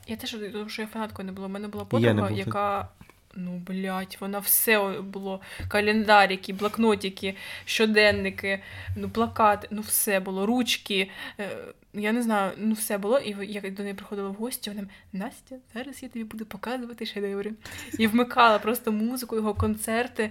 [0.09, 1.47] Я теж тому що я фанаткою не була.
[1.47, 2.89] У мене була подруга, яка.
[3.37, 5.41] Ну, блядь, вона все було.
[5.69, 8.61] Календарики, блокнотики, щоденники,
[8.97, 11.11] ну, плакати, ну все було, ручки.
[11.41, 11.49] Е,
[11.95, 13.19] я не знаю, ну все було.
[13.19, 17.53] І я до неї приходила в гості, вона Настя, зараз я тобі буду показувати шедеври.
[17.99, 20.31] І вмикала просто музику, його концерти.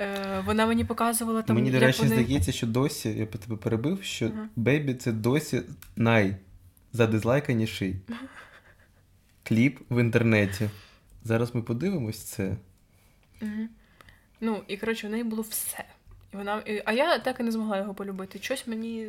[0.00, 1.56] Е, вона мені показувала там.
[1.56, 2.14] Мені, до речі, вони...
[2.14, 4.48] здається, що досі, я по тебе перебив, що Ага.
[4.56, 5.62] Бейбі це досі
[5.96, 7.96] найзадизлайканіший
[9.44, 10.68] кліп в інтернеті.
[11.24, 12.56] Зараз ми подивимось це.
[13.40, 13.68] Мгм.
[14.40, 15.84] Ну, і коротше, у неї було все.
[16.34, 16.58] І вона...
[16.66, 18.38] і- А я так і не змогла його полюбити.
[18.42, 19.06] Щось мені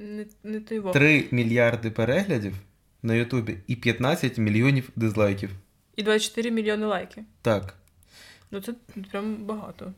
[0.00, 0.92] не, не його.
[0.92, 2.54] 3 мільярди переглядів
[3.02, 5.50] на Ютубі і 15 мільйонів дизлайків.
[5.96, 7.24] І 24 мільйони лайків.
[7.42, 7.74] Так.
[8.50, 8.74] Ну це
[9.10, 9.92] прям багато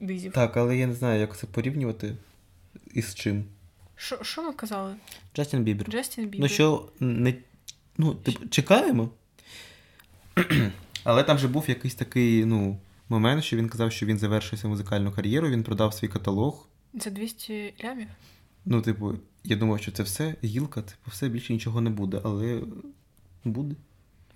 [0.00, 0.32] дизів.
[0.32, 2.16] Так, але я не знаю, як це порівнювати
[2.94, 3.44] і з чим.
[3.96, 4.94] Що, що ми казали?
[5.36, 5.86] Джастін Бібер.
[5.90, 6.40] Джастін Бібер.
[6.40, 7.34] Ну що, не.
[7.98, 9.10] Ну, типу, чекаємо.
[11.04, 14.70] Але там же був якийсь такий, ну, момент, що він казав, що він завершив свою
[14.70, 16.68] музикальну кар'єру, він продав свій каталог.
[17.00, 18.08] Це 200 лямів?
[18.64, 22.62] Ну, типу, я думав, що це все гілка, типу, все більше нічого не буде, але
[23.44, 23.74] буде.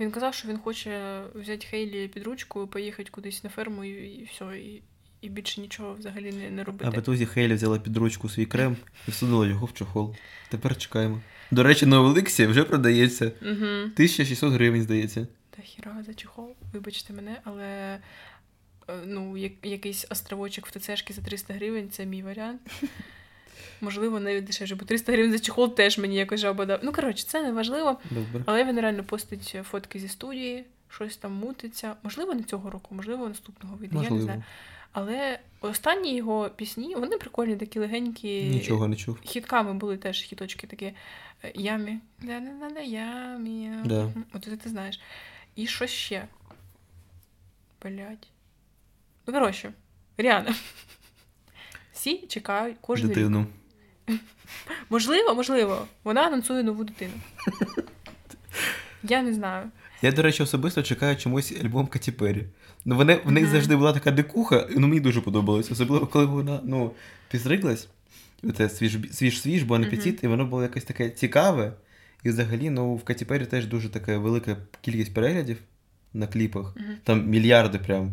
[0.00, 4.28] Він казав, що він хоче взяти Хейлі під ручку, поїхати кудись на ферму і, і
[4.32, 4.58] все.
[4.58, 4.82] І,
[5.20, 8.76] і більше нічого взагалі не, не А в ітозі Хейлі взяла під ручку свій крем
[9.08, 10.14] і всунула його в чохол.
[10.50, 11.20] Тепер чекаємо.
[11.50, 13.32] До речі, на Олексі вже продається.
[13.42, 13.66] Угу.
[13.94, 15.26] 1600 гривень, здається.
[15.56, 17.98] Та хіра за чехол, вибачте мене, але
[18.88, 22.60] е, ну, як, якийсь островочок в ТЦшки за 300 гривень це мій варіант.
[23.80, 26.80] Можливо, навіть дешевше, бо 300 гривень за чехол теж мені якось жаба дав.
[26.82, 28.00] Ну, коротше, це не важливо.
[28.10, 28.42] Добре.
[28.46, 31.96] Але він реально постить фотки зі студії, щось там мутиться.
[32.02, 33.98] Можливо, не цього року, можливо, наступного вийде.
[34.02, 34.44] Я не знаю.
[34.92, 38.44] Але останні його пісні, вони прикольні, такі легенькі.
[38.44, 39.18] Нічого не чув.
[39.24, 40.92] Хітками були теж хіточки такі
[41.54, 41.98] ямі.
[42.22, 43.70] Да-да-да-да, ямі.
[43.84, 44.12] Да.
[44.32, 45.00] От це ти знаєш.
[45.56, 46.28] І що ще?
[47.82, 48.28] Блять.
[49.26, 49.72] Ну, коротше,
[50.16, 50.54] Ріана.
[51.92, 53.30] Всі чекають кожен рік.
[54.90, 57.12] Можливо, можливо, вона анонсує нову дитину.
[59.02, 59.70] Я не знаю.
[60.02, 62.46] Я, до речі, особисто чекаю чомусь альбом Каті Перрі.
[62.84, 63.52] Ну, вони, в них Мгм.
[63.52, 65.70] завжди була така дикуха, ну мені дуже подобалось.
[65.70, 66.92] Особливо, коли вона ну,
[67.30, 67.88] підстриглась.
[68.42, 69.88] Оце свіж свіж, свіж бон Мгм.
[69.88, 71.72] апетит, і воно було якесь таке цікаве.
[72.26, 75.58] І взагалі, ну, в Каті Перрі теж дуже така велика кількість переглядів
[76.14, 76.76] на кліпах.
[76.76, 76.96] Мгм.
[77.04, 78.12] Там мільярди прям.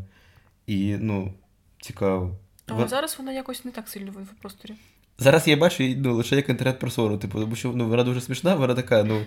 [0.68, 1.34] І, ну,
[1.82, 2.36] цікаво.
[2.68, 4.76] А Вон- зараз вона якось не так сильно в інфопросторі.
[5.18, 8.56] Зараз я бачу її ну, лише як інтернет-персону, типу, тому що ну, вона дуже смішна,
[8.56, 9.26] вона така, ну,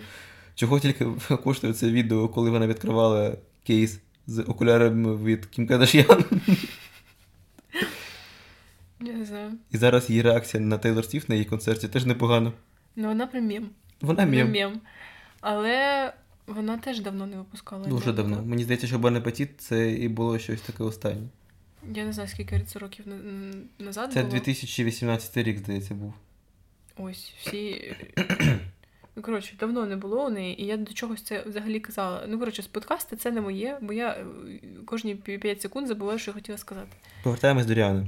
[0.55, 1.05] чого тільки
[1.45, 6.25] коштує це відео, коли вона відкривала кейс з окулярами від Кім Кардаш'ян.
[9.01, 9.53] Я не знаю.
[9.71, 12.53] І зараз її реакція на Тейлор Свіфт на її концерті теж непогана.
[12.97, 13.71] Ну, вона прям мем.
[14.01, 14.53] Вона мєм.
[14.53, 14.81] мем.
[15.41, 16.13] Але
[16.47, 17.87] вона теж давно не випускала.
[17.87, 18.17] Дуже альбом.
[18.17, 18.43] давно.
[18.43, 19.23] Мені здається, що Бон
[19.59, 21.29] це і було щось таке останнє.
[21.95, 23.05] Я не знаю, скільки це років
[23.79, 24.33] назад Це було.
[24.33, 26.15] 2018 рік, здається, був.
[26.97, 27.95] Ось, всі.
[29.17, 32.25] Ну, коротше, давно не було у неї, і я до чогось це взагалі казала.
[32.29, 34.25] Ну, коротше, з подкасти це не моє, бо я е,
[34.87, 36.97] кожні 5 секунд забуваю, що я хотіла сказати.
[37.23, 38.07] Повертаємось до Ріани.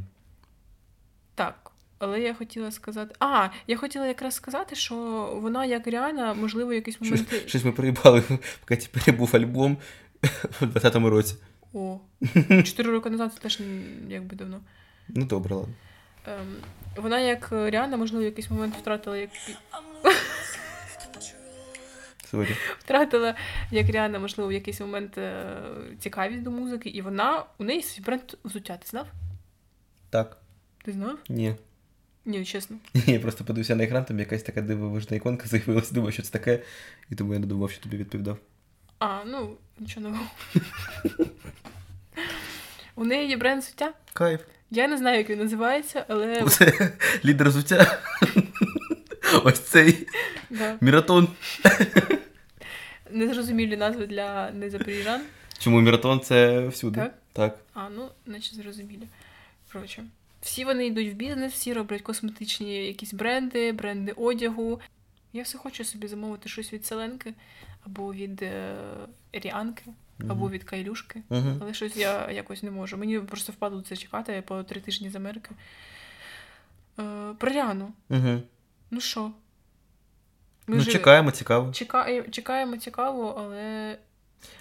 [1.35, 1.73] Так.
[1.99, 3.15] Але я хотіла сказати.
[3.21, 4.95] А, я хотіла якраз сказати, що
[5.43, 7.49] вона як Ріана, можливо, якийсь Щось, момент.
[7.49, 9.77] щось ми приїбали, в Каті Перрі був альбом
[10.61, 11.35] у 20-му році.
[11.75, 11.99] О,
[12.49, 13.61] чотири роки назад це теж
[14.09, 14.61] якби давно.
[15.09, 15.75] Ну добре, ладно.
[16.27, 16.57] Ем,
[16.97, 19.31] вона як Ріана, можливо, в якийсь момент втратила як
[22.31, 22.57] Sorry.
[22.79, 23.35] втратила
[23.71, 25.57] як Ріана, можливо, в якийсь момент е,
[25.99, 28.77] цікавість до музики, і вона у неї свій бренд взуття.
[28.77, 29.07] Ти знав?
[30.11, 30.37] Так.
[30.85, 31.19] Ти знав?
[31.29, 31.55] Ні.
[32.29, 32.77] Ні, чесно.
[33.07, 36.63] Я просто подивився на екран, там якась така дивовижна іконка з'явилася, думаю, що це таке,
[37.11, 38.39] і тому я не думав, що тобі відповідав.
[38.99, 40.27] А, ну, нічого нового.
[42.95, 43.93] У неї є бренд взуття.
[44.13, 44.41] Кайф.
[44.71, 46.93] Я не знаю, як він називається, але Це
[47.25, 47.99] лідер взуття.
[49.45, 50.07] Ось цей
[50.51, 51.29] да, міратон.
[53.11, 55.21] незрозумілі назви для незапоріжан.
[55.59, 57.01] Чому міратон це всюди?
[57.01, 57.15] Так?
[57.33, 57.59] Так.
[57.75, 59.09] А, ну, наче зрозумілі.
[59.73, 60.05] Коротше,
[60.41, 64.81] всі вони йдуть в бізнес, всі роблять косметичні якісь бренди, бренди одягу.
[65.33, 67.35] Я все хочу собі замовити щось від Селенки,
[67.87, 68.77] або від е,
[69.33, 69.85] Ріанки,
[70.29, 71.23] або від Кайлюшки.
[71.29, 71.59] Угу.
[71.61, 72.97] Але щось я якось не можу.
[72.97, 75.51] Мені просто впадло це чекати по три тижні з Америки.
[76.99, 77.93] Е, про Ріану.
[78.11, 78.43] Угу.
[78.91, 79.33] Ну що?
[80.67, 81.73] Ну, чекаємо, цікаво.
[81.73, 83.99] Чекає, чекаємо цікаво, але.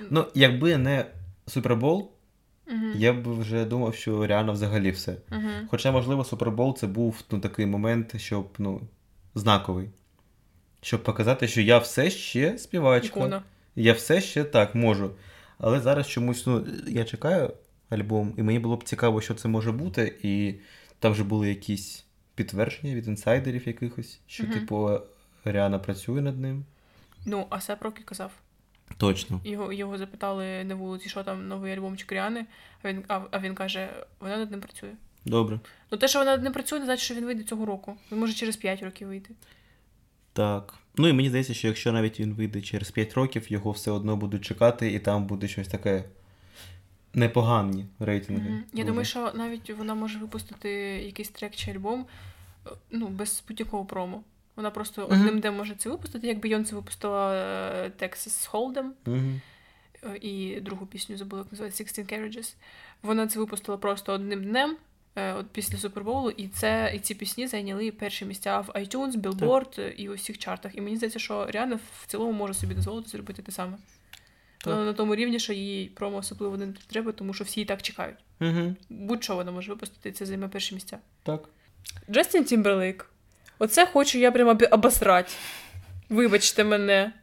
[0.10, 1.06] Ну, якби не
[1.48, 2.12] Супербол,
[2.70, 2.86] Угу.
[2.96, 5.16] я б вже думав, що реально взагалі все.
[5.32, 5.50] Угу.
[5.70, 8.82] Хоча, можливо, Супербол це був ну, такий момент, щоб, ну,
[9.36, 9.90] знаковий.
[10.82, 13.20] Щоб показати, що я все ще співачка.
[13.20, 13.44] Ікона.
[13.76, 15.12] Я все ще так можу.
[15.58, 17.54] Але зараз чомусь, ну, я чекаю
[17.90, 20.20] альбом, і мені було б цікаво, що це може бути.
[20.24, 20.56] І
[21.00, 24.54] там вже були якісь підтвердження від інсайдерів якихось, що, Мгм.
[24.54, 25.00] типу,
[25.46, 26.66] Ріана працює над ним.
[27.26, 28.32] Ну, а Сеп Рокі казав.
[28.98, 29.42] Точно.
[29.44, 32.46] Його, його запитали на вулиці, що там новий альбомчик Ріани,
[32.84, 34.94] а він, а, а він каже, вона над ним працює.
[35.26, 35.60] Добре.
[35.92, 37.98] Ну, те, що вона над ним працює, не значить, що він вийде цього року.
[38.12, 39.34] Він може через 5 років вийти.
[40.34, 40.74] Так.
[40.96, 44.16] Ну і мені здається, що якщо навіть він вийде через 5 років, його все одно
[44.16, 46.04] будуть чекати, і там буде щось таке
[47.14, 48.50] непогані рейтинги.
[48.50, 48.64] Мгм.
[48.74, 50.70] Я думаю, що навіть вона може випустити
[51.06, 52.06] якийсь трек чи альбом
[52.66, 54.24] е, ну, без будь-якого промо.
[54.58, 55.12] Вона просто Мгм.
[55.20, 57.32] одним днем може це випустити, як Бейонсе випустила
[58.02, 58.90] Texas Hold'em
[60.04, 62.56] е, і другу пісню забула, як називається Sixteen Carriages.
[63.02, 64.78] Вона це випустила просто одним днем.
[65.16, 69.82] е, От після Супербоулу, і це і ці пісні зайняли перші місця в iTunes, Billboard
[69.82, 70.76] е, і у всіх чартах.
[70.76, 73.78] І мені здається, що Ріана в цілому може собі дозволити зробити те саме.
[74.58, 74.76] Так.
[74.78, 77.82] Ну, на тому рівні, що їй промо особливо не треба, тому що всі і так
[77.82, 78.18] чекають.
[78.40, 78.76] Мгм.
[78.90, 81.00] Будь-що вона може випустити, це займе перші місця.
[81.24, 81.50] Так.
[82.12, 83.10] Джастін Тімберлейк.
[83.60, 85.38] Оце хочу я прямо обі- обосрать.
[86.10, 87.14] Вибачте мене.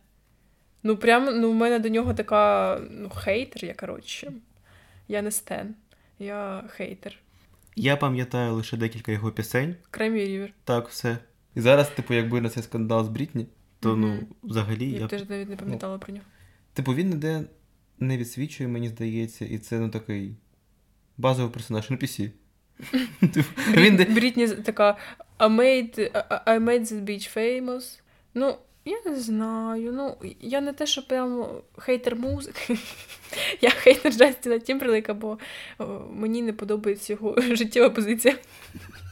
[0.83, 4.33] Ну, прям, ну, в мене до нього така, ну, хейтер, я, коротше.
[5.09, 5.75] Я не стен.
[6.19, 7.19] Я хейтер.
[7.77, 9.77] Я пам'ятаю лише декілька його пісень.
[9.91, 10.53] Кремі Рівер.
[10.65, 11.19] Так, все.
[11.55, 13.47] І зараз, типу, якби на цей скандал з Брітні,
[13.81, 15.07] то ну, взагалі Я, я.
[15.07, 16.27] теж навіть не пам'ятала про нього.
[16.73, 17.43] Типу, він ніде
[17.99, 20.37] не відсвічує, мені здається, і це ну такий.
[21.17, 22.31] базовий персонаж NPC.
[23.73, 23.97] Він...
[23.97, 24.97] Брітні така
[25.39, 26.11] I made,
[26.47, 28.01] I made this bitch famous.
[28.35, 29.93] Ну, я не знаю.
[29.93, 31.47] Ну, я не те, що прям
[31.79, 32.79] хейтер музики.
[33.61, 35.39] Я хейтер Джастіна Тімберлейка, бо
[36.11, 38.37] мені не подобається його життєва позиція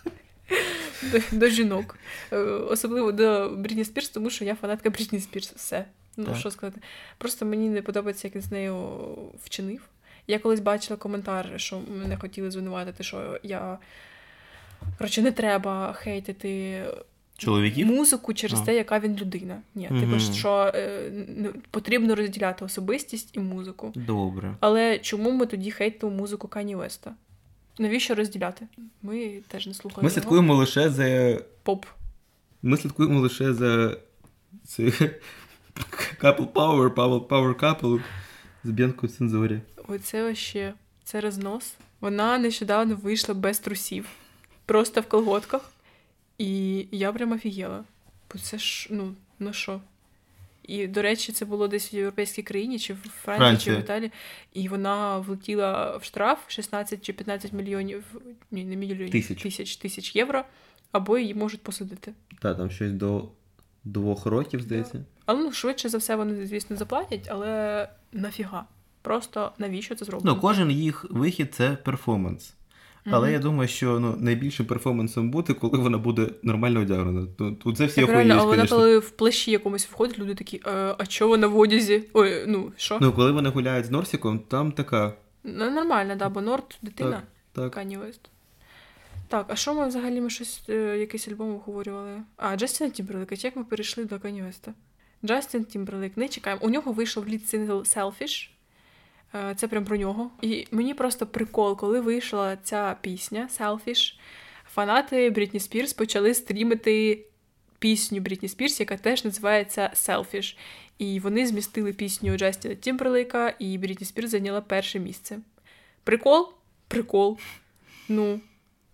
[1.03, 1.99] до, до жінок.
[2.33, 5.53] Е, особливо до Брітні Спірс, тому що я фанатка Брітні Спірс.
[5.57, 5.85] Все.
[6.17, 6.37] Ну, так.
[6.37, 6.81] що сказати.
[7.19, 8.99] Просто мені не подобається, як він з нею
[9.45, 9.81] вчинив.
[10.33, 13.79] Я колись бачила коментар, що мене хотіли звинуватити, що я.
[14.99, 16.83] Коротше, не треба хейтити
[17.37, 17.87] Чоловіків?
[17.87, 18.65] музику через а.
[18.65, 19.61] те, яка він людина.
[19.75, 20.01] Ні, угу.
[20.01, 21.13] типу, що е,
[21.71, 23.93] потрібно розділяти особистість і музику.
[23.95, 24.55] Добре.
[24.61, 27.15] Але чому ми тоді хейтимо музику Кані Веста?
[27.79, 28.67] Навіщо розділяти?
[29.03, 30.05] Ми теж не слухаємо.
[30.05, 31.87] Ми слідкуємо лише за поп.
[32.63, 33.97] Ми слідкуємо лише за
[34.65, 34.83] це
[36.23, 38.01] Couple Power, Power, Power Couple
[38.65, 39.61] з Б'янкою цензурі.
[39.89, 41.75] Оце вообще, це рознос.
[42.01, 44.07] Вона нещодавно вийшла без трусів,
[44.67, 45.73] просто в колготках.
[46.39, 47.85] І я прям офігела.
[48.33, 49.81] Бо це ж, ну, ну що?
[50.63, 53.75] І, до речі, це було десь в європейській країні, чи в Франції, Франція.
[53.75, 54.11] чи в Італії.
[54.53, 58.05] І вона влетіла в штраф 16 чи 15 мільйонів,
[58.51, 60.45] ні, не мільйонів, тисяч тисяч, тисяч євро,
[60.93, 62.13] або її можуть посадити.
[62.41, 63.29] Так, там щось до
[63.85, 65.05] двох років, здається.
[65.27, 68.65] Але ну, швидше за все, вони, звісно, заплатять, але нафіга.
[69.03, 70.35] Просто навіщо це зроблено?
[70.35, 72.55] Ну, кожен їх вихід це перформанс.
[73.11, 73.33] Але mm-hmm.
[73.33, 77.27] я думаю, що ну, найбільшим перформансом буде, коли вона буде нормально одягнена.
[77.37, 80.95] Тут це всі так, охуєють, Але вона коли в плащі якомусь входить, люди такі, а,
[80.99, 82.05] а чого вона в одязі?
[82.13, 82.99] Ой, ну що?
[83.01, 85.13] Ну, коли вони гуляють з Норсіком, там така.
[85.45, 87.23] Ну, нормально, да, бо Норд дитина.
[87.53, 87.73] Так.
[87.73, 88.21] Кані Вест.
[89.33, 92.23] Так, а що ми взагалі ми щось, е, якийсь альбом обговорювали?
[92.37, 94.75] А, Джастін Тімберлейка, як ми перейшли до Кані Веста?
[95.25, 96.63] Джастін Тімберлейк, не чекаємо.
[96.65, 98.51] У нього вийшов lead сингл Selfish.
[99.35, 100.31] Е, це прям про нього.
[100.43, 104.19] І мені просто прикол, коли вийшла ця пісня Selfish,
[104.75, 107.25] фанати Брітні Спірс почали стрімити
[107.79, 110.57] пісню Брітні Спірс, яка теж називається Selfish.
[110.99, 115.39] І вони змістили пісню Джастіна Тімберлейка, і Брітні Спірс зайняла перше місце.
[116.05, 116.49] Прикол?
[116.89, 117.39] Прикол.
[118.09, 118.41] Ну,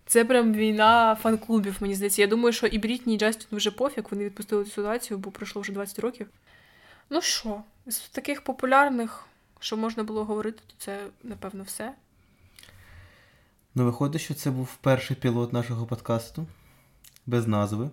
[0.09, 2.21] це прям війна фан-клубів, мені здається.
[2.21, 5.61] Я думаю, що і Брітні, і Джастін вже пофіг, вони відпустили цю ситуацію, бо пройшло
[5.61, 6.27] вже 20 років.
[7.09, 9.25] Ну що, з таких популярних
[9.59, 11.93] що можна було говорити, то це, напевно, все.
[13.75, 16.47] Ну, виходить, що це був перший пілот нашого подкасту
[17.25, 17.89] без назви.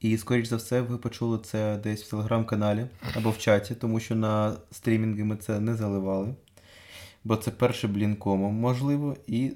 [0.00, 2.86] І, скоріш за все, ви почули це десь в телеграм-каналі
[3.16, 6.34] або в чаті, тому що на стрімінги ми це не заливали.
[7.24, 9.52] Бо це перше блінкомом, можливо, і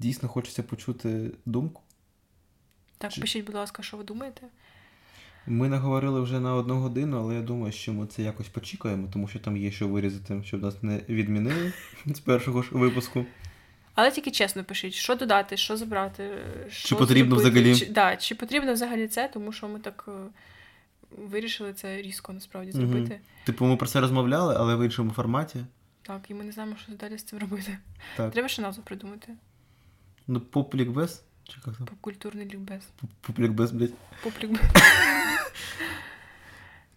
[0.00, 1.82] дійсно хочеться почути думку.
[2.98, 3.20] Так, Чи...
[3.20, 4.42] пишіть, будь ласка, що ви думаєте?
[5.46, 9.28] Ми наговорили вже на одну годину, але я думаю, що ми це якось почекаємо, тому
[9.28, 11.72] що там є що вирізати, щоб нас не відмінили
[12.06, 13.26] з першого ж випуску.
[13.94, 16.30] Але тільки чесно пишіть, що додати, що забрати,
[16.68, 17.60] що чи потрібно зробити.
[17.60, 20.12] взагалі чи, да, чи потрібно взагалі це, тому що ми так е,
[21.10, 23.12] вирішили це різко насправді зробити.
[23.12, 23.44] Угу.
[23.44, 25.58] Типу, ми про це розмовляли, але в іншому форматі.
[26.02, 27.78] Так, і ми не знаємо, що далі з цим робити.
[28.16, 28.32] Так.
[28.32, 29.32] Треба ще назву придумати.
[30.32, 31.22] Ну, поп-лікбез?
[31.44, 31.86] Чи як там?
[31.86, 32.82] Попкультурний лікбез.
[33.20, 33.94] Поп-лікбез, блядь.
[34.22, 34.60] Поп-лікбез.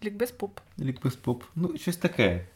[0.04, 0.60] Лікбез поп.
[0.78, 1.44] Лікбез поп.
[1.54, 2.46] Ну, щось таке.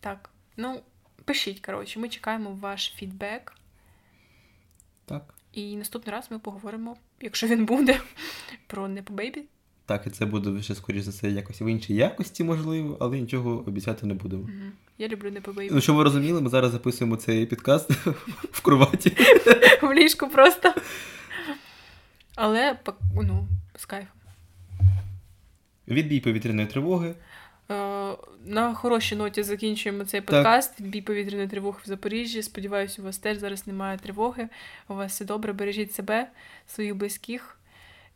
[0.00, 0.30] Так.
[0.56, 0.82] Ну,
[1.24, 3.54] пишіть, коротше, ми чекаємо ваш фідбек.
[5.04, 5.34] Так.
[5.52, 8.00] І наступний раз ми поговоримо, якщо він буде,
[8.66, 9.32] про непобейбі.
[9.32, 9.48] Бейбі.
[9.88, 13.64] Так, і це буде ще, скоріш за все, якось в іншій якості, можливо, але нічого
[13.66, 14.42] обіцяти не будемо.
[14.42, 14.72] Угу.
[14.98, 15.74] Я люблю Непо Бейбі.
[15.74, 17.90] Ну, що ви розуміли, ми зараз записуємо цей підкаст
[18.52, 19.16] в кроваті.
[19.82, 20.74] В ліжку просто.
[22.34, 22.78] Але
[23.14, 24.20] ну, з кайфом.
[25.88, 27.14] Відбій повітряної тривоги.
[27.70, 30.80] Е, на хорошій ноті закінчуємо цей подкаст.
[30.80, 32.42] Відбій повітряної тривоги в Запоріжжі.
[32.42, 34.48] Сподіваюся, у вас теж зараз немає тривоги.
[34.88, 36.28] У вас все добре, бережіть себе,
[36.66, 37.58] своїх близьких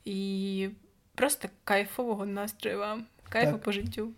[0.05, 0.69] і
[1.15, 3.07] просто кайфового настрою вам.
[3.29, 4.13] Кайфу по життю.